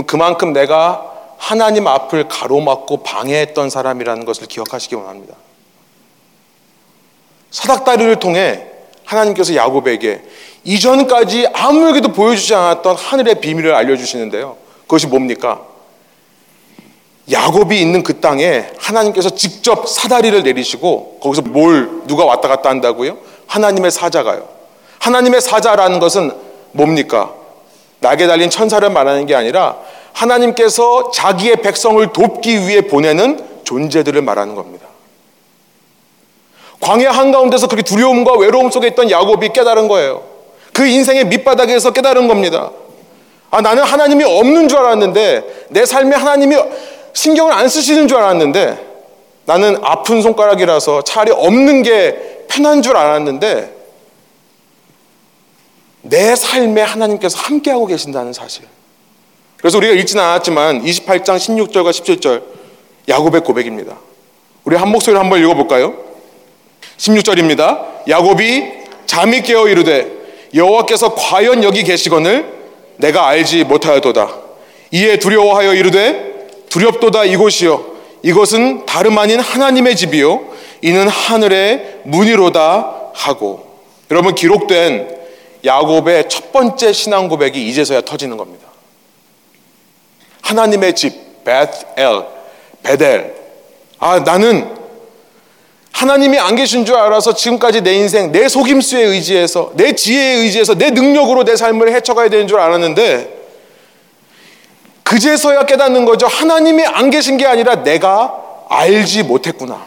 그만큼 0.07 0.53
내가 0.53 1.11
하나님 1.37 1.89
앞을 1.89 2.29
가로막고 2.29 3.03
방해했던 3.03 3.69
사람이라는 3.69 4.25
것을 4.25 4.47
기억하시기 4.47 4.95
원합니다. 4.95 5.35
사닥다리를 7.51 8.17
통해 8.17 8.67
하나님께서 9.05 9.55
야곱에게 9.57 10.23
이전까지 10.65 11.49
아무에게도 11.53 12.13
보여주지 12.13 12.55
않았던 12.55 12.97
하늘의 12.97 13.41
비밀을 13.41 13.75
알려주시는데요. 13.75 14.57
그것이 14.83 15.09
뭡니까? 15.09 15.72
야곱이 17.33 17.81
있는 17.81 18.03
그 18.03 18.21
땅에 18.21 18.67
하나님께서 18.79 19.31
직접 19.31 19.89
사다리를 19.89 20.43
내리시고 20.43 21.19
거기서 21.23 21.43
뭘 21.43 22.03
누가 22.07 22.25
왔다 22.25 22.49
갔다 22.49 22.69
한다고요? 22.69 23.17
하나님의 23.47 23.91
사자가요. 23.91 24.49
하나님의 24.99 25.41
사자라는 25.41 25.99
것은 25.99 26.33
뭡니까? 26.73 27.33
낙에 28.01 28.27
달린 28.27 28.51
천사를 28.51 28.89
말하는 28.89 29.27
게 29.27 29.35
아니라 29.35 29.79
하나님께서 30.13 31.11
자기의 31.11 31.57
백성을 31.57 32.07
돕기 32.13 32.69
위해 32.69 32.83
보내는 32.83 33.45
존재들을 33.65 34.21
말하는 34.21 34.55
겁니다. 34.55 34.87
광야 36.81 37.13
한가운데서 37.13 37.69
그렇게 37.69 37.83
두려움과 37.83 38.35
외로움 38.39 38.71
속에 38.71 38.89
있던 38.89 39.11
야곱이 39.11 39.51
깨달은 39.53 39.89
거예요. 39.89 40.25
그 40.73 40.87
인생의 40.87 41.27
밑바닥에서 41.27 41.93
깨달은 41.93 42.29
겁니다. 42.29 42.73
아, 43.51 43.61
나는 43.61 43.83
하나님이 43.85 44.25
없는 44.25 44.69
줄 44.69 44.79
알았는데 44.79 45.67
내 45.69 45.85
삶에 45.85 46.17
하나님이 46.17 46.57
신경을 47.13 47.53
안 47.53 47.69
쓰시는 47.69 48.09
줄 48.09 48.19
알았는데 48.19 48.93
나는 49.45 49.77
아픈 49.83 50.23
손가락이라서 50.23 51.03
차라리 51.03 51.33
없는 51.33 51.83
게 51.83 52.45
편한 52.49 52.83
줄 52.83 52.97
알았는데 52.97 53.83
내 56.03 56.35
삶에 56.37 56.83
하나님께서 56.83 57.39
함께하고 57.39 57.87
계신다는 57.87 58.33
사실. 58.33 58.65
그래서 59.59 59.79
우리가 59.79 59.95
읽지는 59.95 60.23
않았지만 60.23 60.83
28장 60.85 61.37
16절과 61.37 61.91
17절 61.91 62.43
야곱의 63.09 63.43
고백입니다. 63.43 63.97
우리 64.65 64.77
한 64.77 64.89
목소리로 64.89 65.21
한번 65.21 65.41
읽어볼까요? 65.41 65.95
16절입니다. 66.97 68.09
야곱이 68.09 68.65
잠이 69.07 69.43
깨어 69.43 69.69
이르되 69.69 70.11
여호와께서 70.55 71.15
과연 71.15 71.65
여기 71.65 71.83
계시거늘 71.85 72.53
내가 72.97 73.27
알지 73.27 73.65
못하였도다. 73.65 74.35
이에 74.93 75.19
두려워하여 75.19 75.75
이르되 75.75 76.32
두렵도다 76.73 77.27
이곳이요. 77.27 77.85
이것은 78.23 78.87
다름 78.87 79.19
아닌 79.19 79.41
하나님의 79.41 79.95
집이요. 79.95 80.41
이는 80.81 81.07
하늘의 81.07 82.01
문이로다 82.05 83.11
하고. 83.13 83.81
여러분 84.11 84.35
기록된 84.35 85.21
야곱의 85.65 86.31
첫 86.31 86.51
번째 86.51 86.93
신앙 86.95 87.29
고백이 87.29 87.69
이제서야 87.69 88.01
터지는 88.01 88.39
겁니다. 88.39 88.69
하나님의 90.41 90.95
집 90.95 91.45
베트엘 91.45 92.25
베델. 92.83 93.35
아 93.99 94.21
나는 94.21 94.75
하나님이 95.93 96.39
안 96.39 96.57
계신 96.57 96.87
줄 96.87 96.97
알아서 96.97 97.35
지금까지 97.35 97.83
내 97.83 97.93
인생 97.95 98.33
내 98.33 98.49
속임수에 98.49 99.03
의지해서 99.03 99.73
내 99.75 99.95
지혜에 99.95 100.37
의지해서 100.39 100.75
내 100.75 100.91
능력으로 100.91 101.45
내 101.45 101.55
삶을 101.55 101.93
헤쳐가야 101.95 102.31
되는 102.31 102.49
줄 102.49 102.59
알았는데 102.59 103.42
그제서야 105.13 105.67
깨닫는 105.67 106.07
거죠. 106.07 106.27
하나님이 106.27 106.87
안 106.87 107.11
계신 107.11 107.37
게 107.37 107.45
아니라 107.45 107.83
내가 107.83 108.65
알지 108.71 109.25
못했구나. 109.25 109.87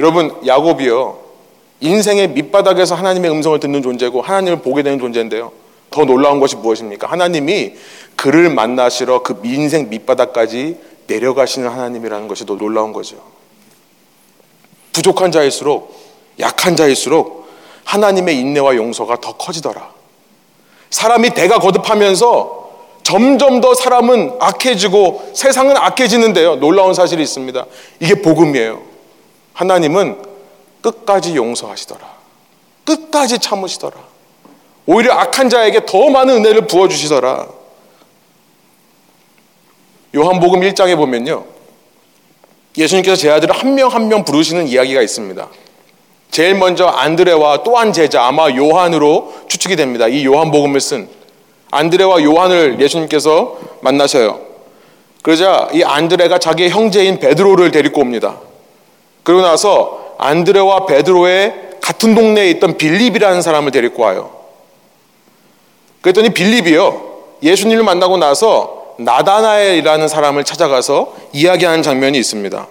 여러분, 0.00 0.36
야곱이요. 0.44 1.20
인생의 1.78 2.30
밑바닥에서 2.30 2.96
하나님의 2.96 3.30
음성을 3.30 3.60
듣는 3.60 3.82
존재고 3.82 4.22
하나님을 4.22 4.60
보게 4.60 4.82
되는 4.82 4.98
존재인데요. 4.98 5.52
더 5.90 6.04
놀라운 6.04 6.40
것이 6.40 6.56
무엇입니까? 6.56 7.06
하나님이 7.06 7.74
그를 8.16 8.50
만나시러 8.50 9.22
그 9.22 9.40
인생 9.44 9.88
밑바닥까지 9.88 10.80
내려가시는 11.06 11.68
하나님이라는 11.68 12.26
것이 12.26 12.44
더 12.44 12.56
놀라운 12.56 12.92
거죠. 12.92 13.22
부족한 14.92 15.30
자일수록 15.30 15.94
약한 16.40 16.74
자일수록 16.74 17.48
하나님의 17.84 18.36
인내와 18.36 18.74
용서가 18.74 19.20
더 19.20 19.36
커지더라. 19.36 19.97
사람이 20.90 21.30
대가 21.30 21.58
거듭하면서 21.58 22.58
점점 23.02 23.60
더 23.60 23.74
사람은 23.74 24.36
악해지고 24.40 25.30
세상은 25.34 25.76
악해지는데요. 25.76 26.56
놀라운 26.56 26.92
사실이 26.94 27.22
있습니다. 27.22 27.64
이게 28.00 28.20
복음이에요. 28.20 28.82
하나님은 29.54 30.22
끝까지 30.82 31.34
용서하시더라. 31.36 32.00
끝까지 32.84 33.38
참으시더라. 33.38 33.96
오히려 34.86 35.12
악한 35.14 35.48
자에게 35.50 35.84
더 35.86 36.08
많은 36.10 36.36
은혜를 36.36 36.66
부어주시더라. 36.66 37.48
요한복음 40.14 40.60
1장에 40.60 40.96
보면요. 40.96 41.44
예수님께서 42.76 43.16
제 43.16 43.30
아들을 43.30 43.54
한 43.54 43.74
명 43.74 43.88
한 43.90 44.08
명 44.08 44.24
부르시는 44.24 44.68
이야기가 44.68 45.02
있습니다. 45.02 45.48
제일 46.30 46.54
먼저 46.54 46.86
안드레와 46.86 47.62
또한 47.62 47.92
제자, 47.92 48.24
아마 48.24 48.50
요한으로 48.50 49.34
추측이 49.48 49.76
됩니다. 49.76 50.06
이 50.08 50.24
요한복음을 50.24 50.80
쓴 50.80 51.08
안드레와 51.70 52.22
요한을 52.22 52.80
예수님께서 52.80 53.58
만나셔요. 53.80 54.40
그러자 55.22 55.68
이 55.72 55.82
안드레가 55.82 56.38
자기의 56.38 56.70
형제인 56.70 57.18
베드로를 57.18 57.70
데리고 57.70 58.00
옵니다. 58.00 58.38
그러고 59.22 59.42
나서 59.42 60.14
안드레와 60.18 60.86
베드로의 60.86 61.68
같은 61.80 62.14
동네에 62.14 62.50
있던 62.50 62.76
빌립이라는 62.76 63.42
사람을 63.42 63.70
데리고 63.70 64.02
와요. 64.02 64.30
그랬더니 66.00 66.30
빌립이요. 66.30 67.08
예수님을 67.42 67.84
만나고 67.84 68.16
나서 68.16 68.94
나다나엘이라는 68.98 70.08
사람을 70.08 70.44
찾아가서 70.44 71.14
이야기하는 71.32 71.82
장면이 71.82 72.18
있습니다. 72.18 72.66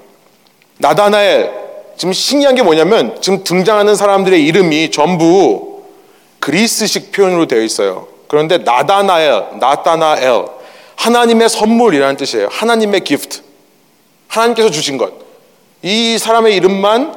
나다나엘, 0.80 1.67
지금 1.98 2.14
신기한 2.14 2.56
게 2.56 2.62
뭐냐면 2.62 3.18
지금 3.22 3.44
등장하는 3.44 3.96
사람들의 3.96 4.44
이름이 4.46 4.92
전부 4.92 5.84
그리스식 6.40 7.12
표현으로 7.12 7.48
되어 7.48 7.62
있어요. 7.62 8.08
그런데 8.28 8.60
나다나엘, 8.60 9.60
나타나엘, 9.60 10.46
하나님의 10.96 11.50
선물이라는 11.50 12.18
뜻이에요. 12.18 12.50
하나님의 12.52 13.02
기프트. 13.02 13.42
하나님께서 14.28 14.70
주신 14.70 14.98
것. 14.98 15.12
이 15.82 16.18
사람의 16.18 16.56
이름만 16.56 17.16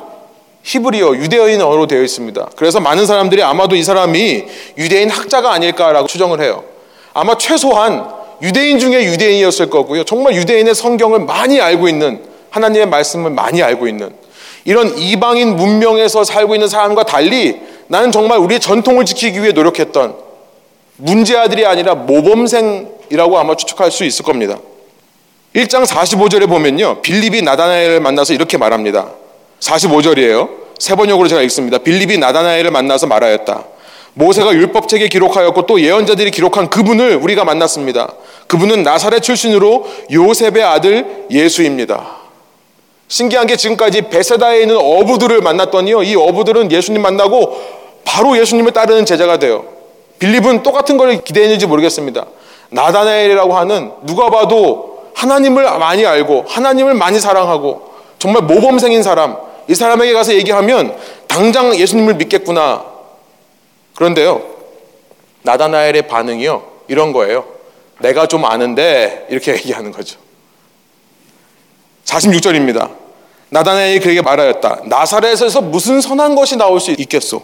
히브리어, 0.62 1.16
유대인 1.16 1.61
어로 1.61 1.87
되어 1.87 2.03
있습니다. 2.03 2.51
그래서 2.57 2.81
많은 2.81 3.07
사람들이 3.07 3.43
아마도 3.43 3.77
이 3.77 3.83
사람이 3.83 4.45
유대인 4.79 5.11
학자가 5.11 5.53
아닐까라고 5.53 6.07
추정을 6.07 6.40
해요. 6.40 6.64
아마 7.12 7.37
최소한 7.37 8.09
유대인 8.43 8.79
중에 8.79 9.05
유대인이었을 9.05 9.69
거고요. 9.69 10.05
정말 10.05 10.35
유대인의 10.35 10.75
성경을 10.75 11.21
많이 11.21 11.61
알고 11.61 11.88
있는 11.88 12.25
하나님의 12.51 12.88
말씀을 12.88 13.31
많이 13.31 13.62
알고 13.62 13.87
있는 13.88 14.14
이런 14.64 14.96
이방인 14.99 15.57
문명에서 15.57 16.25
살고 16.25 16.55
있는 16.55 16.68
사람과 16.68 17.05
달리 17.05 17.61
나는 17.88 18.12
정말 18.12 18.38
우리의 18.38 18.61
전통을 18.61 19.05
지키기 19.05 19.40
위해 19.42 19.53
노력했던 19.53 20.14
문제아들이 20.96 21.66
아니라 21.66 21.94
모범생이라고 21.94 23.38
아마 23.38 23.57
추측할 23.57 23.90
수 23.90 24.05
있을 24.05 24.25
겁니다. 24.25 24.59
1장 25.55 25.85
45절에 25.85 26.49
보면요. 26.49 27.03
빌립이 27.03 27.42
나다나엘을 27.42 28.01
만나서 28.01 28.35
이렇게 28.35 28.57
말합니다. 28.57 29.09
45절이에요. 29.61 30.49
세 30.79 30.94
번역으로 30.94 31.29
제가 31.29 31.42
읽습니다. 31.42 31.79
빌립이 31.79 32.18
나다나엘을 32.18 32.70
만나서 32.70 33.07
말하였다. 33.07 33.64
모세가 34.14 34.53
율법책에 34.53 35.09
기록하였고 35.09 35.66
또 35.66 35.81
예언자들이 35.81 36.31
기록한 36.31 36.68
그분을 36.68 37.16
우리가 37.16 37.44
만났습니다. 37.44 38.12
그분은 38.46 38.83
나사렛 38.83 39.23
출신으로 39.23 39.87
요셉의 40.12 40.62
아들 40.62 41.27
예수입니다. 41.31 42.16
신기한 43.11 43.49
게 43.49 43.57
지금까지 43.57 44.03
베세다에 44.03 44.62
있는 44.62 44.77
어부들을 44.77 45.40
만났더니요. 45.40 46.05
이 46.05 46.14
어부들은 46.14 46.70
예수님 46.70 47.03
만나고 47.03 47.61
바로 48.05 48.38
예수님을 48.38 48.70
따르는 48.70 49.05
제자가 49.05 49.38
돼요. 49.38 49.64
빌립은 50.20 50.62
똑같은 50.62 50.96
걸 50.96 51.20
기대했는지 51.23 51.66
모르겠습니다. 51.66 52.27
나다나엘이라고 52.70 53.53
하는 53.57 53.90
누가 54.05 54.31
봐도 54.31 55.11
하나님을 55.16 55.64
많이 55.79 56.07
알고 56.07 56.44
하나님을 56.46 56.94
많이 56.94 57.18
사랑하고 57.18 57.90
정말 58.20 58.42
모범생인 58.42 59.03
사람 59.03 59.37
이 59.66 59.75
사람에게 59.75 60.12
가서 60.12 60.33
얘기하면 60.35 60.96
당장 61.27 61.75
예수님을 61.75 62.14
믿겠구나. 62.14 62.85
그런데요. 63.96 64.40
나다나엘의 65.42 66.07
반응이요. 66.07 66.62
이런 66.87 67.12
거예요. 67.12 67.44
내가 67.99 68.27
좀 68.27 68.44
아는데 68.44 69.27
이렇게 69.31 69.55
얘기하는 69.59 69.90
거죠. 69.90 70.20
46절입니다. 72.05 73.00
나다나엘이 73.51 74.01
그에게 74.01 74.23
말하였다. 74.23 74.83
나사렛에서 74.85 75.61
무슨 75.61 76.01
선한 76.01 76.35
것이 76.35 76.57
나올 76.57 76.81
수 76.81 76.93
있겠소? 76.93 77.43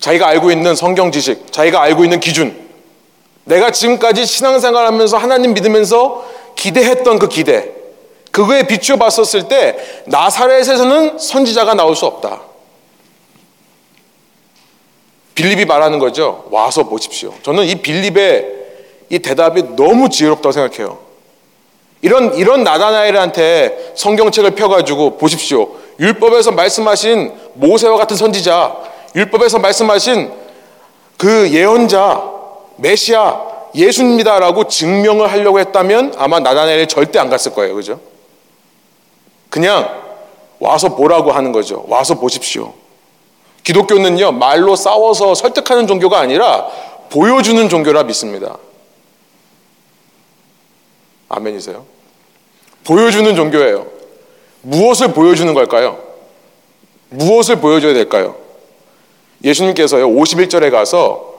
자기가 0.00 0.28
알고 0.28 0.50
있는 0.50 0.74
성경 0.74 1.10
지식, 1.10 1.50
자기가 1.52 1.80
알고 1.80 2.04
있는 2.04 2.20
기준, 2.20 2.68
내가 3.44 3.70
지금까지 3.70 4.26
신앙생활 4.26 4.86
하면서 4.86 5.16
하나님 5.16 5.54
믿으면서 5.54 6.28
기대했던 6.56 7.18
그 7.18 7.28
기대, 7.28 7.70
그거에 8.30 8.64
비추어 8.64 8.96
봤었을 8.96 9.48
때 9.48 9.76
나사렛에서는 10.06 11.18
선지자가 11.18 11.74
나올 11.74 11.94
수 11.94 12.04
없다. 12.06 12.42
빌립이 15.34 15.64
말하는 15.64 15.98
거죠. 15.98 16.46
와서 16.50 16.84
보십시오. 16.84 17.32
저는 17.42 17.64
이 17.64 17.76
빌립의 17.76 18.64
이 19.10 19.18
대답이 19.18 19.76
너무 19.76 20.08
지혜롭다고 20.08 20.52
생각해요. 20.52 21.03
이런 22.04 22.34
이런 22.34 22.64
나다나엘한테 22.64 23.94
성경책을 23.96 24.50
펴가지고 24.50 25.16
보십시오. 25.16 25.70
율법에서 25.98 26.50
말씀하신 26.50 27.32
모세와 27.54 27.96
같은 27.96 28.14
선지자, 28.14 28.76
율법에서 29.16 29.58
말씀하신 29.58 30.30
그 31.16 31.50
예언자, 31.50 32.22
메시아, 32.76 33.40
예수입니다라고 33.74 34.68
증명을 34.68 35.32
하려고 35.32 35.58
했다면 35.58 36.12
아마 36.18 36.40
나다나엘이 36.40 36.88
절대 36.88 37.18
안 37.18 37.30
갔을 37.30 37.54
거예요. 37.54 37.74
그죠? 37.74 37.98
그냥 39.48 39.88
와서 40.58 40.94
보라고 40.94 41.32
하는 41.32 41.52
거죠. 41.52 41.86
와서 41.88 42.16
보십시오. 42.20 42.74
기독교는요, 43.62 44.32
말로 44.32 44.76
싸워서 44.76 45.34
설득하는 45.34 45.86
종교가 45.86 46.18
아니라 46.18 46.66
보여주는 47.08 47.66
종교라 47.66 48.02
믿습니다. 48.02 48.58
아멘이세요? 51.30 51.93
보여주는 52.84 53.34
종교예요. 53.34 53.86
무엇을 54.62 55.08
보여주는 55.12 55.52
걸까요? 55.54 55.98
무엇을 57.10 57.56
보여줘야 57.56 57.94
될까요? 57.94 58.36
예수님께서요, 59.42 60.08
51절에 60.08 60.70
가서 60.70 61.34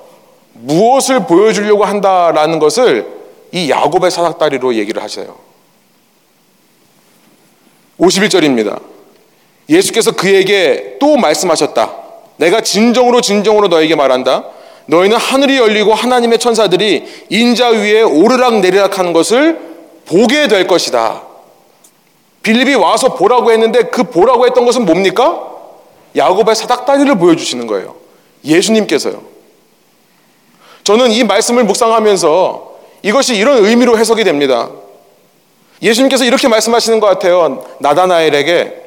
무엇을 0.54 1.26
보여주려고 1.26 1.86
한다라는 1.86 2.60
것을 2.60 3.06
이 3.52 3.70
야곱의 3.70 4.12
사닥다리로 4.12 4.76
얘기를 4.76 5.02
하셔요. 5.02 5.36
51절입니다. 8.00 8.80
예수께서 9.70 10.12
그에게 10.12 10.98
또 11.00 11.18
말씀하셨다. 11.18 11.94
내가 12.38 12.62
진정으로 12.62 13.22
진정으로 13.22 13.68
너에게 13.70 13.96
말한다. 13.96 14.46
너희는 14.88 15.18
하늘이 15.18 15.58
열리고 15.58 15.94
하나님의 15.94 16.38
천사들이 16.38 17.06
인자 17.30 17.70
위에 17.70 18.02
오르락 18.02 18.60
내리락 18.60 19.00
하는 19.00 19.14
것을 19.14 19.60
보게 20.06 20.48
될 20.48 20.68
것이다. 20.68 21.24
빌립이 22.46 22.76
와서 22.76 23.16
보라고 23.16 23.52
했는데 23.52 23.86
그 23.86 24.04
보라고 24.04 24.46
했던 24.46 24.66
것은 24.66 24.86
뭡니까? 24.86 25.52
야곱의 26.16 26.56
사닥다리를 26.56 27.18
보여주시는 27.18 27.66
거예요. 27.66 27.96
예수님께서요. 28.44 29.24
저는 30.84 31.10
이 31.10 31.24
말씀을 31.24 31.64
묵상하면서 31.64 32.76
이것이 33.02 33.36
이런 33.36 33.66
의미로 33.66 33.98
해석이 33.98 34.24
됩니다. 34.24 34.70
예수님께서 35.82 36.24
이렇게 36.24 36.48
말씀하시는 36.48 37.00
것 37.00 37.08
같아요. 37.08 37.66
나다나엘에게 37.80 38.84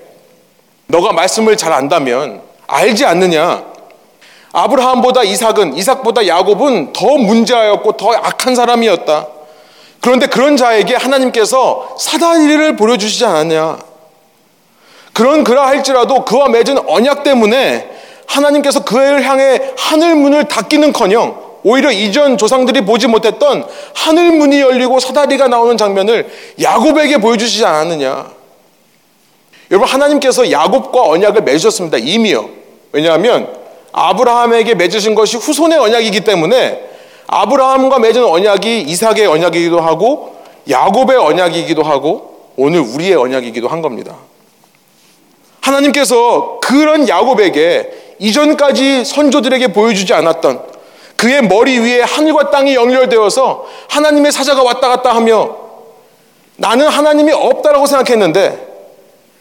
너가 0.86 1.12
말씀을 1.12 1.56
잘 1.56 1.72
안다면 1.72 2.40
알지 2.68 3.04
않느냐? 3.06 3.64
아브라함보다 4.52 5.24
이삭은 5.24 5.76
이삭보다 5.76 6.28
야곱은 6.28 6.92
더 6.92 7.16
문제하였고 7.16 7.96
더 7.96 8.12
악한 8.12 8.54
사람이었다. 8.54 9.37
그런데 10.00 10.26
그런 10.26 10.56
자에게 10.56 10.94
하나님께서 10.94 11.96
사다리를 11.98 12.76
보여주시지 12.76 13.24
않았냐? 13.24 13.78
그런 15.12 15.42
그러할지라도 15.42 16.24
그와 16.24 16.48
맺은 16.48 16.78
언약 16.88 17.24
때문에 17.24 17.90
하나님께서 18.26 18.84
그를 18.84 19.24
향해 19.24 19.60
하늘 19.76 20.14
문을 20.14 20.44
닫기는 20.44 20.92
커녕 20.92 21.48
오히려 21.64 21.90
이전 21.90 22.38
조상들이 22.38 22.82
보지 22.82 23.08
못했던 23.08 23.66
하늘 23.94 24.32
문이 24.32 24.60
열리고 24.60 25.00
사다리가 25.00 25.48
나오는 25.48 25.76
장면을 25.76 26.30
야곱에게 26.62 27.18
보여주시지 27.18 27.64
않았느냐? 27.64 28.30
여러분 29.70 29.88
하나님께서 29.88 30.50
야곱과 30.50 31.02
언약을 31.02 31.42
맺으셨습니다. 31.42 31.98
이미요. 31.98 32.48
왜냐하면 32.92 33.52
아브라함에게 33.92 34.74
맺으신 34.74 35.14
것이 35.14 35.36
후손의 35.36 35.78
언약이기 35.78 36.20
때문에 36.20 36.88
아브라함과 37.28 37.98
맺은 37.98 38.24
언약이 38.24 38.82
이삭의 38.82 39.26
언약이기도 39.26 39.80
하고 39.80 40.36
야곱의 40.68 41.16
언약이기도 41.16 41.82
하고 41.82 42.52
오늘 42.56 42.80
우리의 42.80 43.14
언약이기도 43.14 43.68
한 43.68 43.82
겁니다. 43.82 44.16
하나님께서 45.60 46.58
그런 46.62 47.08
야곱에게 47.08 48.16
이전까지 48.18 49.04
선조들에게 49.04 49.68
보여주지 49.68 50.12
않았던 50.14 50.62
그의 51.16 51.42
머리 51.42 51.78
위에 51.78 52.00
하늘과 52.00 52.50
땅이 52.50 52.74
연결되어서 52.74 53.66
하나님의 53.88 54.32
사자가 54.32 54.62
왔다 54.62 54.88
갔다 54.88 55.14
하며 55.14 55.56
나는 56.56 56.88
하나님이 56.88 57.32
없다라고 57.32 57.86
생각했는데 57.86 58.66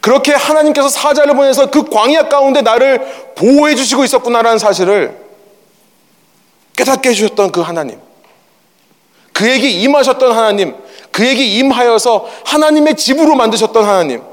그렇게 0.01 0.33
하나님께서 0.33 0.89
사자를 0.89 1.35
보내서 1.35 1.69
그 1.69 1.85
광야 1.85 2.29
가운데 2.29 2.61
나를 2.61 3.33
보호해 3.35 3.75
주시고 3.75 4.03
있었구나라는 4.03 4.57
사실을 4.57 5.26
깨닫게 6.77 7.09
해주셨던 7.09 7.51
그 7.51 7.59
하나님. 7.59 7.99
그에게 9.33 9.69
임하셨던 9.69 10.31
하나님. 10.31 10.75
그에게 11.11 11.43
임하여서 11.43 12.29
하나님의 12.45 12.95
집으로 12.95 13.35
만드셨던 13.35 13.83
하나님. 13.83 14.23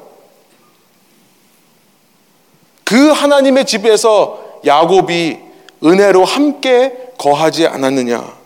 그 2.85 3.11
하나님의 3.11 3.65
집에서 3.65 4.61
야곱이 4.65 5.39
은혜로 5.83 6.25
함께 6.25 6.93
거하지 7.19 7.67
않았느냐. 7.67 8.37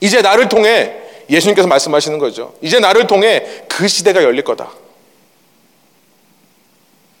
이제 0.00 0.22
나를 0.22 0.48
통해 0.48 0.96
예수님께서 1.28 1.68
말씀하시는 1.68 2.18
거죠. 2.18 2.54
이제 2.62 2.78
나를 2.78 3.06
통해 3.06 3.64
그 3.68 3.86
시대가 3.88 4.22
열릴 4.22 4.44
거다. 4.44 4.70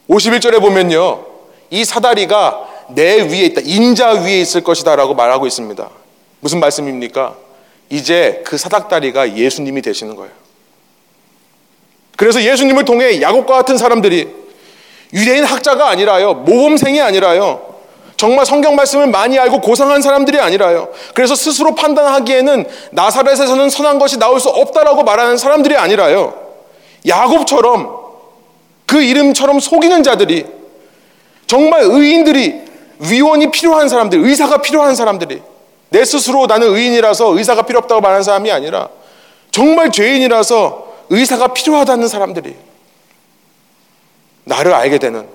51절에 0.08 0.60
보면요. 0.60 1.24
이 1.70 1.84
사다리가 1.84 2.75
내 2.90 3.20
위에 3.22 3.46
있다. 3.46 3.60
인자 3.64 4.22
위에 4.22 4.40
있을 4.40 4.62
것이다. 4.62 4.96
라고 4.96 5.14
말하고 5.14 5.46
있습니다. 5.46 5.88
무슨 6.40 6.60
말씀입니까? 6.60 7.36
이제 7.90 8.42
그 8.44 8.58
사닥다리가 8.58 9.36
예수님이 9.36 9.82
되시는 9.82 10.16
거예요. 10.16 10.32
그래서 12.16 12.42
예수님을 12.42 12.84
통해 12.84 13.20
야곱과 13.20 13.54
같은 13.54 13.76
사람들이 13.76 14.28
유대인 15.12 15.44
학자가 15.44 15.88
아니라요. 15.88 16.34
모범생이 16.34 17.00
아니라요. 17.00 17.76
정말 18.16 18.46
성경 18.46 18.74
말씀을 18.74 19.08
많이 19.08 19.38
알고 19.38 19.60
고상한 19.60 20.00
사람들이 20.00 20.40
아니라요. 20.40 20.88
그래서 21.14 21.34
스스로 21.34 21.74
판단하기에는 21.74 22.66
나사렛에서는 22.92 23.68
선한 23.68 23.98
것이 23.98 24.18
나올 24.18 24.40
수 24.40 24.48
없다라고 24.48 25.04
말하는 25.04 25.36
사람들이 25.36 25.76
아니라요. 25.76 26.34
야곱처럼 27.06 27.94
그 28.86 29.02
이름처럼 29.02 29.60
속이는 29.60 30.02
자들이 30.02 30.46
정말 31.46 31.82
의인들이 31.82 32.65
위원이 32.98 33.50
필요한 33.50 33.88
사람들, 33.88 34.18
의사가 34.18 34.62
필요한 34.62 34.94
사람들이 34.94 35.42
내 35.90 36.04
스스로 36.04 36.46
나는 36.46 36.68
의인이라서 36.74 37.36
의사가 37.36 37.62
필요 37.62 37.78
없다고 37.78 38.00
말하는 38.00 38.22
사람이 38.22 38.50
아니라 38.50 38.88
정말 39.50 39.90
죄인이라서 39.90 40.94
의사가 41.10 41.48
필요하다는 41.48 42.08
사람들이 42.08 42.56
나를 44.44 44.74
알게 44.74 44.98
되는 44.98 45.26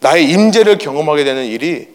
나의 0.00 0.30
임재를 0.30 0.78
경험하게 0.78 1.24
되는 1.24 1.44
일이 1.44 1.88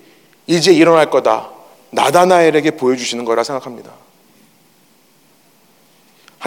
이제 0.47 0.74
일어날 0.74 1.09
거다. 1.09 1.49
나다나엘에게 1.91 2.72
보여주시는 2.72 3.24
거라 3.24 3.43
생각합니다. 3.43 3.91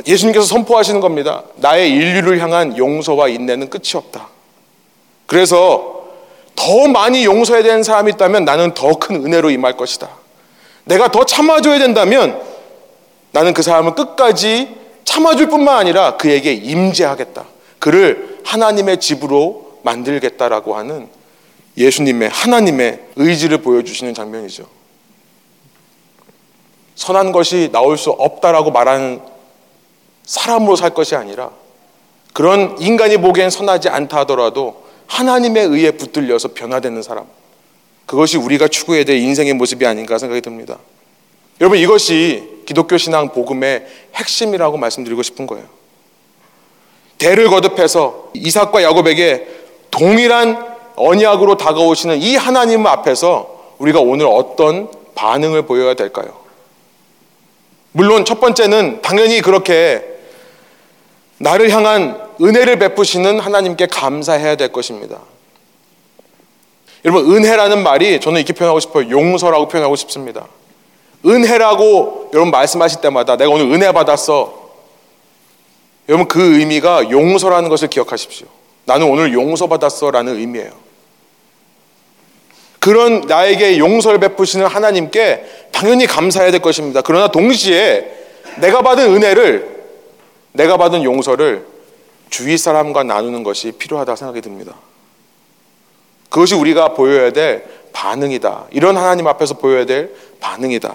예수님께서 0.06 0.44
선포하시는 0.46 1.00
겁니다. 1.00 1.44
나의 1.56 1.90
인류를 1.90 2.40
향한 2.40 2.76
용서와 2.76 3.28
인내는 3.28 3.70
끝이 3.70 3.92
없다. 3.94 4.28
그래서 5.26 5.95
더 6.56 6.88
많이 6.88 7.24
용서해야 7.24 7.62
되는 7.62 7.82
사람이 7.82 8.12
있다면 8.12 8.44
나는 8.44 8.74
더 8.74 8.94
큰 8.94 9.24
은혜로 9.24 9.50
임할 9.50 9.76
것이다. 9.76 10.08
내가 10.84 11.10
더 11.10 11.24
참아줘야 11.24 11.78
된다면 11.78 12.40
나는 13.32 13.52
그 13.52 13.62
사람을 13.62 13.94
끝까지 13.94 14.74
참아줄 15.04 15.48
뿐만 15.48 15.76
아니라 15.76 16.16
그에게 16.16 16.52
임재하겠다. 16.52 17.44
그를 17.78 18.40
하나님의 18.44 18.98
집으로 18.98 19.78
만들겠다라고 19.82 20.76
하는 20.76 21.08
예수님의 21.76 22.30
하나님의 22.30 23.00
의지를 23.16 23.58
보여주시는 23.58 24.14
장면이죠. 24.14 24.66
선한 26.94 27.32
것이 27.32 27.68
나올 27.72 27.98
수 27.98 28.10
없다라고 28.10 28.70
말하는 28.70 29.20
사람으로 30.24 30.76
살 30.76 30.90
것이 30.90 31.14
아니라 31.14 31.50
그런 32.32 32.76
인간이 32.80 33.18
보기엔 33.18 33.50
선하지 33.50 33.90
않다 33.90 34.20
하더라도 34.20 34.85
하나님에 35.06 35.62
의해 35.62 35.92
붙들려서 35.92 36.48
변화되는 36.54 37.02
사람. 37.02 37.26
그것이 38.06 38.36
우리가 38.36 38.68
추구해야 38.68 39.04
될 39.04 39.16
인생의 39.18 39.54
모습이 39.54 39.86
아닌가 39.86 40.18
생각이 40.18 40.40
듭니다. 40.40 40.78
여러분 41.60 41.78
이것이 41.78 42.62
기독교 42.66 42.98
신앙 42.98 43.30
복음의 43.30 43.86
핵심이라고 44.14 44.76
말씀드리고 44.76 45.22
싶은 45.22 45.46
거예요. 45.46 45.66
대를 47.18 47.48
거듭해서 47.48 48.30
이삭과 48.34 48.82
야곱에게 48.82 49.46
동일한 49.90 50.76
언약으로 50.96 51.56
다가오시는 51.56 52.18
이 52.20 52.36
하나님 52.36 52.86
앞에서 52.86 53.74
우리가 53.78 54.00
오늘 54.00 54.26
어떤 54.26 54.90
반응을 55.14 55.62
보여야 55.62 55.94
될까요? 55.94 56.46
물론 57.92 58.24
첫 58.24 58.40
번째는 58.40 59.00
당연히 59.00 59.40
그렇게 59.40 60.15
나를 61.38 61.70
향한 61.70 62.18
은혜를 62.40 62.78
베푸시는 62.78 63.40
하나님께 63.40 63.86
감사해야 63.86 64.56
될 64.56 64.72
것입니다. 64.72 65.20
여러분, 67.04 67.32
은혜라는 67.32 67.82
말이 67.82 68.20
저는 68.20 68.40
이렇게 68.40 68.52
표현하고 68.52 68.80
싶어요. 68.80 69.10
용서라고 69.10 69.68
표현하고 69.68 69.96
싶습니다. 69.96 70.46
은혜라고 71.24 72.30
여러분 72.34 72.50
말씀하실 72.50 73.00
때마다 73.00 73.36
내가 73.36 73.50
오늘 73.50 73.72
은혜 73.72 73.92
받았어. 73.92 74.66
여러분, 76.08 76.26
그 76.28 76.58
의미가 76.58 77.10
용서라는 77.10 77.68
것을 77.68 77.88
기억하십시오. 77.88 78.46
나는 78.84 79.08
오늘 79.08 79.32
용서받았어 79.32 80.10
라는 80.10 80.36
의미예요. 80.36 80.70
그런 82.78 83.22
나에게 83.22 83.78
용서를 83.78 84.20
베푸시는 84.20 84.66
하나님께 84.66 85.44
당연히 85.72 86.06
감사해야 86.06 86.52
될 86.52 86.60
것입니다. 86.60 87.00
그러나 87.00 87.28
동시에 87.28 88.08
내가 88.58 88.82
받은 88.82 89.12
은혜를, 89.12 89.75
내가 90.56 90.76
받은 90.76 91.04
용서를 91.04 91.66
주위 92.30 92.58
사람과 92.58 93.02
나누는 93.02 93.42
것이 93.42 93.72
필요하다 93.72 94.16
생각이 94.16 94.40
듭니다. 94.40 94.74
그것이 96.28 96.54
우리가 96.54 96.94
보여야 96.94 97.30
될 97.30 97.64
반응이다. 97.92 98.66
이런 98.72 98.96
하나님 98.96 99.26
앞에서 99.26 99.54
보여야 99.54 99.86
될 99.86 100.14
반응이다. 100.40 100.94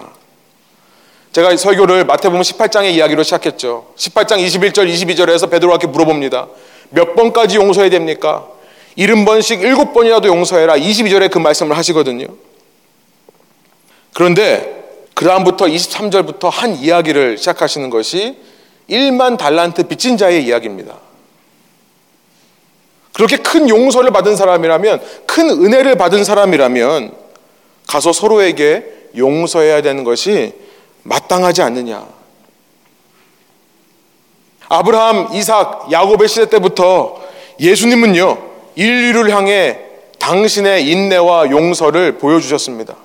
제가 1.32 1.56
설교를 1.56 2.04
마태복음 2.04 2.42
18장의 2.42 2.92
이야기로 2.92 3.22
시작했죠. 3.22 3.86
18장 3.96 4.36
21절, 4.36 4.92
22절에서 4.92 5.50
베드로한테 5.50 5.86
물어봅니다. 5.86 6.48
몇 6.90 7.14
번까지 7.14 7.56
용서해야 7.56 7.90
됩니까? 7.90 8.46
70번씩 8.98 9.62
7번이라도 9.62 10.26
용서해라. 10.26 10.76
22절에 10.76 11.30
그 11.30 11.38
말씀을 11.38 11.76
하시거든요. 11.78 12.26
그런데 14.12 15.08
그 15.14 15.24
다음부터 15.24 15.64
23절부터 15.66 16.50
한 16.50 16.76
이야기를 16.76 17.38
시작하시는 17.38 17.88
것이 17.88 18.36
1만 18.88 19.38
달란트 19.38 19.88
빚진 19.88 20.16
자의 20.16 20.44
이야기입니다. 20.44 20.96
그렇게 23.12 23.36
큰 23.36 23.68
용서를 23.68 24.10
받은 24.10 24.36
사람이라면, 24.36 25.02
큰 25.26 25.50
은혜를 25.50 25.96
받은 25.96 26.24
사람이라면, 26.24 27.14
가서 27.86 28.12
서로에게 28.12 28.84
용서해야 29.16 29.82
되는 29.82 30.04
것이 30.04 30.54
마땅하지 31.02 31.62
않느냐. 31.62 32.06
아브라함, 34.68 35.34
이삭, 35.34 35.92
야곱의 35.92 36.28
시대 36.28 36.46
때부터 36.48 37.20
예수님은요, 37.60 38.38
인류를 38.74 39.30
향해 39.30 39.78
당신의 40.18 40.88
인내와 40.88 41.50
용서를 41.50 42.16
보여주셨습니다. 42.18 42.96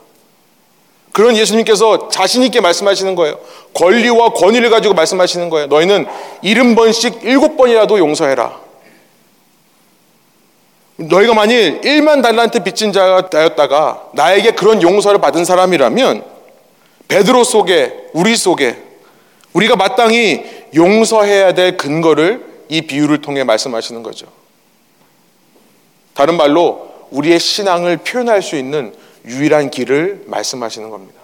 그런 1.18 1.36
예수님께서 1.36 2.10
자신있게 2.10 2.62
말씀하시는 2.62 3.16
거예요. 3.16 3.40
권리와 3.74 4.34
권위를 4.34 4.70
가지고 4.70 4.94
말씀하시는 4.94 5.50
거예요. 5.50 5.66
너희는 5.66 6.06
일흔 6.44 6.76
번씩 6.76 7.22
일곱 7.24 7.58
번이라도 7.58 7.98
용서해라. 7.98 8.60
너희가 10.98 11.34
만일 11.34 11.82
1만 11.82 12.22
달란트 12.22 12.62
빚진 12.62 12.94
자였다가 12.94 14.10
나에게 14.14 14.52
그런 14.52 14.84
용서를 14.84 15.20
받은 15.20 15.44
사람이라면 15.44 16.24
베드로 17.08 17.44
속에 17.44 17.96
우리 18.14 18.38
속에 18.38 18.78
우리가 19.54 19.76
마땅히 19.76 20.46
용서해야 20.76 21.56
될 21.56 21.78
근거를 21.78 22.46
이 22.70 22.84
비유를 22.84 23.22
통해 23.22 23.44
말씀하시는 23.44 24.04
거죠. 24.04 24.28
다른 26.14 26.38
말로 26.38 26.94
우리의 27.10 27.40
신앙을 27.40 27.98
표현할 27.98 28.44
수 28.44 28.56
있는 28.56 28.94
유일한 29.28 29.70
길을 29.70 30.24
말씀하시는 30.28 30.90
겁니다. 30.90 31.20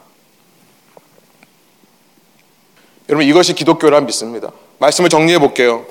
여러분 3.09 3.27
이것이 3.27 3.53
기독교란 3.53 4.05
믿습니다. 4.05 4.51
말씀을 4.79 5.09
정리해 5.09 5.39
볼게요. 5.39 5.85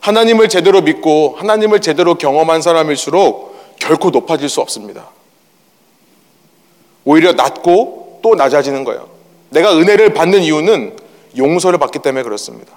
하나님을 0.00 0.48
제대로 0.48 0.82
믿고 0.82 1.34
하나님을 1.38 1.80
제대로 1.80 2.16
경험한 2.16 2.62
사람일수록 2.62 3.54
결코 3.78 4.10
높아질 4.10 4.48
수 4.48 4.60
없습니다. 4.60 5.10
오히려 7.04 7.32
낮고 7.32 8.20
또 8.22 8.34
낮아지는 8.34 8.84
거예요. 8.84 9.08
내가 9.50 9.76
은혜를 9.76 10.14
받는 10.14 10.42
이유는 10.42 10.96
용서를 11.36 11.78
받기 11.78 12.00
때문에 12.00 12.22
그렇습니다. 12.22 12.72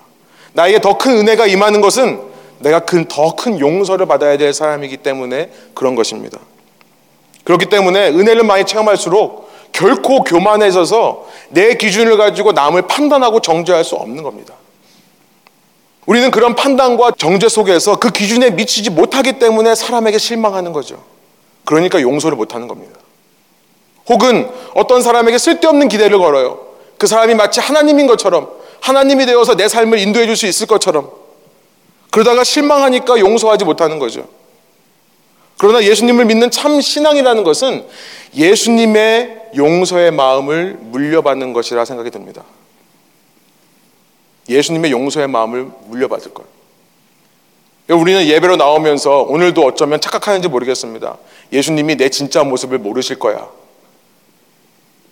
나에게 0.53 0.79
더 0.79 0.97
큰 0.97 1.17
은혜가 1.17 1.47
임하는 1.47 1.81
것은 1.81 2.21
내가 2.59 2.85
더 2.85 3.35
큰 3.35 3.59
용서를 3.59 4.05
받아야 4.05 4.37
될 4.37 4.53
사람이기 4.53 4.97
때문에 4.97 5.51
그런 5.73 5.95
것입니다. 5.95 6.39
그렇기 7.47 7.67
때문에 7.67 8.09
은혜를 8.09 8.43
많이 8.43 8.65
체험할수록 8.65 9.49
결코 9.71 10.21
교만해져서 10.25 11.27
내 11.47 11.75
기준을 11.75 12.17
가지고 12.17 12.51
남을 12.51 12.81
판단하고 12.87 13.39
정죄할 13.39 13.85
수 13.85 13.95
없는 13.95 14.21
겁니다. 14.21 14.53
우리는 16.05 16.29
그런 16.29 16.55
판단과 16.55 17.11
정죄 17.17 17.47
속에서 17.47 17.99
그 17.99 18.09
기준에 18.09 18.49
미치지 18.49 18.89
못하기 18.89 19.39
때문에 19.39 19.75
사람에게 19.75 20.17
실망하는 20.17 20.73
거죠. 20.73 21.01
그러니까 21.63 22.01
용서를 22.01 22.35
못하는 22.35 22.67
겁니다. 22.67 22.99
혹은 24.09 24.51
어떤 24.75 25.01
사람에게 25.01 25.37
쓸데없는 25.37 25.87
기대를 25.87 26.17
걸어요. 26.17 26.59
그 26.97 27.07
사람이 27.07 27.33
마치 27.35 27.61
하나님인 27.61 28.07
것처럼 28.07 28.49
하나님이 28.81 29.25
되어서 29.25 29.55
내 29.55 29.69
삶을 29.69 29.99
인도해 29.99 30.25
줄 30.25 30.35
수 30.35 30.47
있을 30.47 30.67
것처럼 30.67 31.09
그러다가 32.11 32.43
실망하니까 32.43 33.19
용서하지 33.19 33.63
못하는 33.63 33.99
거죠. 33.99 34.27
그러나 35.57 35.83
예수님을 35.83 36.25
믿는 36.25 36.51
참 36.51 36.79
신앙이라는 36.79 37.43
것은 37.43 37.85
예수님의 38.35 39.51
용서의 39.55 40.11
마음을 40.11 40.77
물려받는 40.79 41.53
것이라 41.53 41.85
생각이 41.85 42.11
듭니다. 42.11 42.43
예수님의 44.49 44.91
용서의 44.91 45.27
마음을 45.27 45.67
물려받을 45.87 46.33
거예요. 46.33 46.49
우리는 47.89 48.25
예배로 48.25 48.57
나오면서 48.57 49.23
오늘도 49.23 49.63
어쩌면 49.63 50.01
착각하는지 50.01 50.47
모르겠습니다. 50.49 51.17
예수님이 51.51 51.95
내 51.95 52.09
진짜 52.09 52.43
모습을 52.43 52.77
모르실 52.77 53.17
거야. 53.17 53.49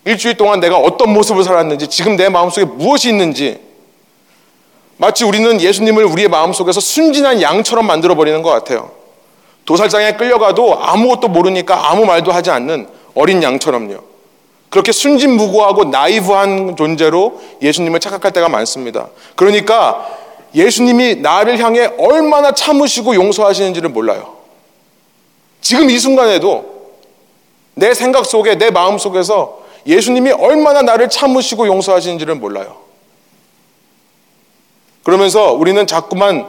일주일 0.03 0.37
동안 0.37 0.59
내가 0.59 0.77
어떤 0.77 1.11
모습을 1.13 1.43
살았는지, 1.43 1.87
지금 1.87 2.15
내 2.15 2.29
마음속에 2.29 2.65
무엇이 2.65 3.09
있는지, 3.09 3.59
마치 4.97 5.23
우리는 5.23 5.59
예수님을 5.59 6.05
우리의 6.05 6.27
마음속에서 6.27 6.79
순진한 6.79 7.41
양처럼 7.41 7.87
만들어버리는 7.87 8.41
것 8.41 8.49
같아요. 8.51 8.91
도살장에 9.65 10.13
끌려가도 10.13 10.79
아무것도 10.79 11.27
모르니까 11.27 11.89
아무 11.89 12.05
말도 12.05 12.31
하지 12.31 12.51
않는 12.51 12.87
어린 13.15 13.41
양처럼요. 13.41 13.97
그렇게 14.69 14.91
순진무구하고 14.91 15.85
나이브한 15.85 16.75
존재로 16.75 17.41
예수님을 17.61 17.99
착각할 17.99 18.31
때가 18.31 18.49
많습니다. 18.49 19.07
그러니까 19.35 20.07
예수님이 20.53 21.15
나를 21.15 21.59
향해 21.59 21.89
얼마나 21.97 22.51
참으시고 22.51 23.15
용서하시는지를 23.15 23.89
몰라요. 23.89 24.35
지금 25.61 25.89
이 25.89 25.97
순간에도 25.97 26.75
내 27.73 27.93
생각 27.93 28.25
속에, 28.25 28.57
내 28.57 28.69
마음 28.69 28.97
속에서 28.97 29.63
예수님이 29.87 30.31
얼마나 30.31 30.81
나를 30.81 31.09
참으시고 31.09 31.67
용서하시는지를 31.67 32.35
몰라요. 32.35 32.77
그러면서 35.03 35.53
우리는 35.53 35.85
자꾸만 35.85 36.47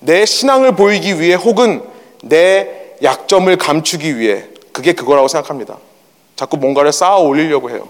내 0.00 0.24
신앙을 0.24 0.74
보이기 0.74 1.20
위해 1.20 1.34
혹은 1.34 1.82
내 2.22 2.94
약점을 3.02 3.54
감추기 3.56 4.18
위해 4.18 4.44
그게 4.72 4.92
그거라고 4.92 5.28
생각합니다. 5.28 5.76
자꾸 6.36 6.56
뭔가를 6.56 6.92
쌓아 6.92 7.18
올리려고 7.18 7.70
해요. 7.70 7.88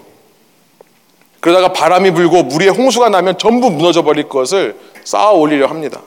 그러다가 1.39 1.73
바람이 1.73 2.11
불고 2.11 2.43
물에 2.43 2.67
홍수가 2.67 3.09
나면 3.09 3.37
전부 3.37 3.69
무너져 3.69 4.01
버릴 4.03 4.29
것을 4.29 4.77
쌓아 5.03 5.31
올리려 5.31 5.67
합니다. 5.67 6.01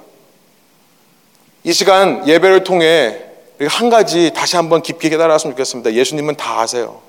이 1.64 1.72
시간 1.72 2.27
예배를 2.27 2.64
통해 2.64 3.18
한 3.68 3.91
가지 3.91 4.33
다시 4.35 4.57
한번 4.57 4.83
깊이 4.83 5.09
깨달았으면 5.09 5.55
좋겠습니다. 5.55 5.95
예수님은 5.95 6.37
다 6.37 6.61
아세요. 6.61 7.01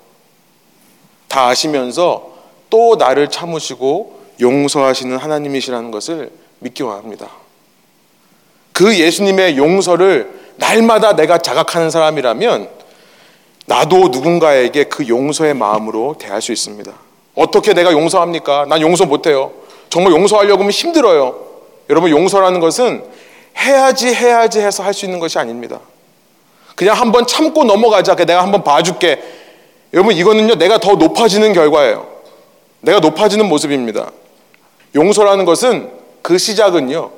다 1.28 1.48
아시면서 1.48 2.34
또 2.70 2.96
나를 2.96 3.30
참으시고 3.30 4.20
용서하시는 4.40 5.18
하나님이시라는 5.18 5.92
것을 5.92 6.32
믿기 6.60 6.84
원합니다. 6.84 7.30
그 8.72 8.98
예수님의 8.98 9.58
용서를 9.58 10.47
날마다 10.58 11.16
내가 11.16 11.38
자각하는 11.38 11.90
사람이라면 11.90 12.70
나도 13.66 14.10
누군가에게 14.10 14.86
그 14.86 15.08
용서의 15.08 15.54
마음으로 15.54 16.16
대할 16.18 16.42
수 16.42 16.52
있습니다. 16.52 16.92
어떻게 17.36 17.74
내가 17.74 17.92
용서합니까? 17.92 18.66
난 18.68 18.82
용서 18.82 19.06
못해요. 19.06 19.52
정말 19.90 20.14
용서하려고 20.14 20.62
하면 20.62 20.72
힘들어요. 20.72 21.36
여러분, 21.90 22.10
용서라는 22.10 22.60
것은 22.60 23.04
해야지, 23.58 24.14
해야지 24.14 24.60
해서 24.60 24.84
할 24.84 24.94
수 24.94 25.06
있는 25.06 25.20
것이 25.20 25.38
아닙니다. 25.38 25.80
그냥 26.76 26.96
한번 26.96 27.26
참고 27.28 27.64
넘어가자. 27.64 28.16
내가 28.16 28.42
한번 28.42 28.64
봐줄게. 28.64 29.22
여러분, 29.94 30.16
이거는요, 30.16 30.56
내가 30.56 30.78
더 30.80 30.96
높아지는 30.96 31.54
결과예요. 31.54 32.08
내가 32.82 33.00
높아지는 33.00 33.48
모습입니다. 33.48 34.12
용서라는 34.96 35.46
것은 35.46 35.92
그 36.22 36.38
시작은요, 36.38 37.12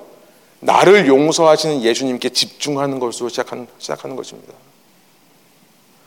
나를 0.60 1.08
용서하시는 1.08 1.82
예수님께 1.82 2.30
집중하는 2.30 3.00
것으로 3.00 3.30
시작하는, 3.30 3.68
시작하는 3.78 4.16
것입니다. 4.16 4.54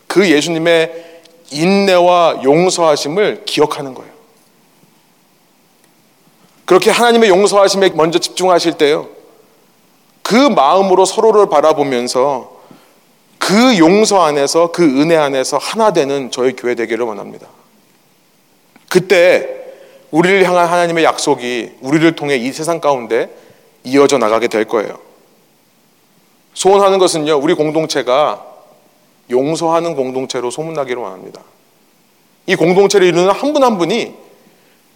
그 0.06 0.28
예수님의 0.30 1.22
인내와 1.50 2.40
용서하심을 2.44 3.44
기억하는 3.46 3.94
거예요. 3.94 4.12
그렇게 6.64 6.90
하나님의 6.90 7.30
용서하심에 7.30 7.90
먼저 7.90 8.18
집중하실 8.18 8.74
때요. 8.74 9.08
그 10.22 10.34
마음으로 10.34 11.04
서로를 11.04 11.48
바라보면서 11.48 12.60
그 13.38 13.78
용서 13.78 14.22
안에서 14.22 14.70
그 14.70 14.84
은혜 14.84 15.16
안에서 15.16 15.58
하나 15.58 15.92
되는 15.92 16.30
저희 16.30 16.54
교회 16.54 16.74
되기를 16.74 17.04
원합니다. 17.04 17.48
그때 18.88 19.48
우리를 20.10 20.44
향한 20.44 20.68
하나님의 20.68 21.04
약속이 21.04 21.72
우리를 21.80 22.14
통해 22.14 22.36
이 22.36 22.52
세상 22.52 22.80
가운데 22.80 23.30
이어져 23.84 24.18
나가게 24.18 24.48
될 24.48 24.64
거예요. 24.64 24.98
소원하는 26.54 26.98
것은요, 26.98 27.36
우리 27.36 27.54
공동체가 27.54 28.46
용서하는 29.30 29.94
공동체로 29.94 30.50
소문나기를 30.50 31.02
원합니다. 31.02 31.40
이 32.46 32.56
공동체를 32.56 33.06
이루는 33.06 33.30
한 33.30 33.52
분한 33.52 33.72
한 33.72 33.78
분이 33.78 34.14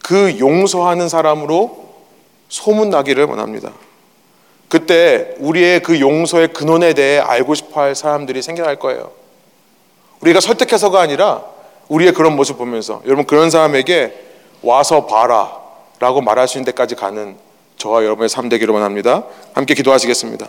그 0.03 0.39
용서하는 0.39 1.09
사람으로 1.09 1.87
소문나기를 2.49 3.25
원합니다. 3.25 3.73
그때 4.69 5.35
우리의 5.39 5.81
그 5.81 6.01
용서의 6.01 6.49
근원에 6.49 6.93
대해 6.93 7.19
알고 7.19 7.55
싶어 7.55 7.81
할 7.81 7.95
사람들이 7.95 8.43
생겨날 8.43 8.77
거예요. 8.77 9.13
우리가 10.21 10.41
설득해서가 10.41 11.01
아니라 11.01 11.45
우리의 11.89 12.13
그런 12.13 12.35
모습 12.35 12.59
보면서 12.59 13.01
여러분 13.07 13.27
그런 13.27 13.51
사람에게 13.51 14.13
와서 14.63 15.07
봐라 15.07 15.61
라고 15.99 16.21
말할 16.21 16.49
수 16.49 16.59
있는 16.59 16.67
데까지 16.67 16.95
가는 16.95 17.37
저와 17.77 18.05
여러분의 18.05 18.29
삶 18.29 18.49
되기를 18.49 18.73
원합니다. 18.73 19.25
함께 19.55 19.75
기도하시겠습니다. 19.75 20.49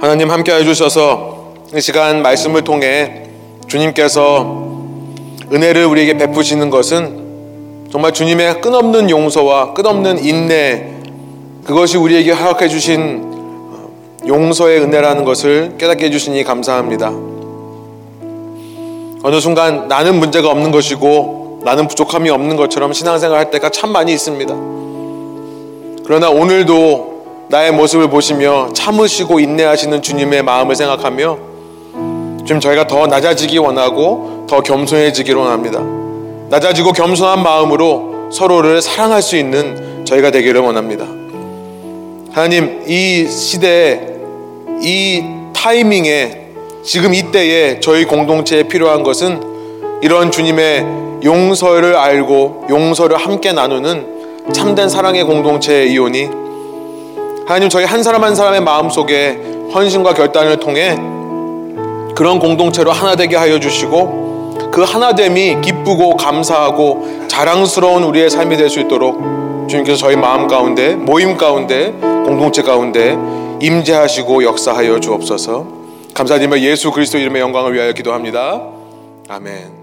하나님 0.00 0.30
함께 0.30 0.52
해주셔서 0.52 1.54
이 1.76 1.80
시간 1.80 2.22
말씀을 2.22 2.64
통해 2.64 3.28
주님께서 3.68 4.72
은혜를 5.52 5.84
우리에게 5.86 6.16
베푸시는 6.16 6.70
것은 6.70 7.88
정말 7.92 8.12
주님의 8.12 8.60
끝없는 8.62 9.10
용서와 9.10 9.74
끝없는 9.74 10.24
인내 10.24 10.92
그것이 11.64 11.98
우리에게 11.98 12.32
허락해 12.32 12.68
주신 12.68 13.30
용서의 14.26 14.80
은혜라는 14.80 15.24
것을 15.24 15.76
깨닫게 15.78 16.06
해주시니 16.06 16.42
감사합니다. 16.44 17.12
어느 19.24 19.40
순간 19.40 19.88
나는 19.88 20.18
문제가 20.18 20.50
없는 20.50 20.72
것이고 20.72 21.41
나는 21.64 21.86
부족함이 21.86 22.28
없는 22.30 22.56
것처럼 22.56 22.92
신앙생활 22.92 23.38
할 23.38 23.50
때가 23.50 23.70
참 23.70 23.90
많이 23.90 24.12
있습니다. 24.12 24.54
그러나 26.04 26.30
오늘도 26.30 27.46
나의 27.48 27.72
모습을 27.72 28.08
보시며 28.08 28.70
참으시고 28.72 29.38
인내하시는 29.40 30.02
주님의 30.02 30.42
마음을 30.42 30.74
생각하며 30.74 31.38
좀 32.44 32.60
저희가 32.60 32.86
더 32.86 33.06
낮아지기 33.06 33.58
원하고 33.58 34.46
더 34.48 34.62
겸손해지기를 34.62 35.38
원합니다. 35.38 35.80
낮아지고 36.48 36.92
겸손한 36.92 37.42
마음으로 37.42 38.30
서로를 38.32 38.82
사랑할 38.82 39.22
수 39.22 39.36
있는 39.36 40.04
저희가 40.04 40.30
되기를 40.30 40.60
원합니다. 40.60 41.04
하나님, 42.32 42.82
이 42.88 43.28
시대에 43.28 44.00
이 44.80 45.22
타이밍에 45.54 46.48
지금 46.82 47.14
이때에 47.14 47.78
저희 47.80 48.04
공동체에 48.04 48.64
필요한 48.64 49.02
것은 49.02 49.51
이런 50.02 50.30
주님의 50.30 50.84
용서를 51.24 51.96
알고 51.96 52.66
용서를 52.68 53.16
함께 53.16 53.52
나누는 53.52 54.52
참된 54.52 54.88
사랑의 54.88 55.24
공동체의 55.24 55.92
이혼이 55.92 56.28
하나님 57.46 57.68
저희 57.68 57.84
한 57.84 58.02
사람 58.02 58.24
한 58.24 58.34
사람의 58.34 58.60
마음 58.62 58.90
속에 58.90 59.38
헌신과 59.72 60.14
결단을 60.14 60.58
통해 60.58 60.96
그런 62.14 62.38
공동체로 62.38 62.92
하나 62.92 63.14
되게 63.16 63.36
하여 63.36 63.58
주시고 63.60 64.70
그 64.72 64.82
하나됨이 64.82 65.60
기쁘고 65.60 66.16
감사하고 66.16 67.26
자랑스러운 67.28 68.02
우리의 68.04 68.30
삶이 68.30 68.56
될 68.56 68.68
수 68.68 68.80
있도록 68.80 69.68
주님께서 69.68 69.98
저희 69.98 70.16
마음 70.16 70.48
가운데 70.48 70.94
모임 70.94 71.36
가운데 71.36 71.92
공동체 72.00 72.62
가운데 72.62 73.16
임재하시고 73.60 74.44
역사하여 74.44 75.00
주옵소서. 75.00 75.66
감사드리며 76.14 76.60
예수 76.60 76.90
그리스도 76.90 77.18
이름의 77.18 77.40
영광을 77.40 77.74
위하여 77.74 77.92
기도합니다. 77.92 78.60
아멘. 79.28 79.81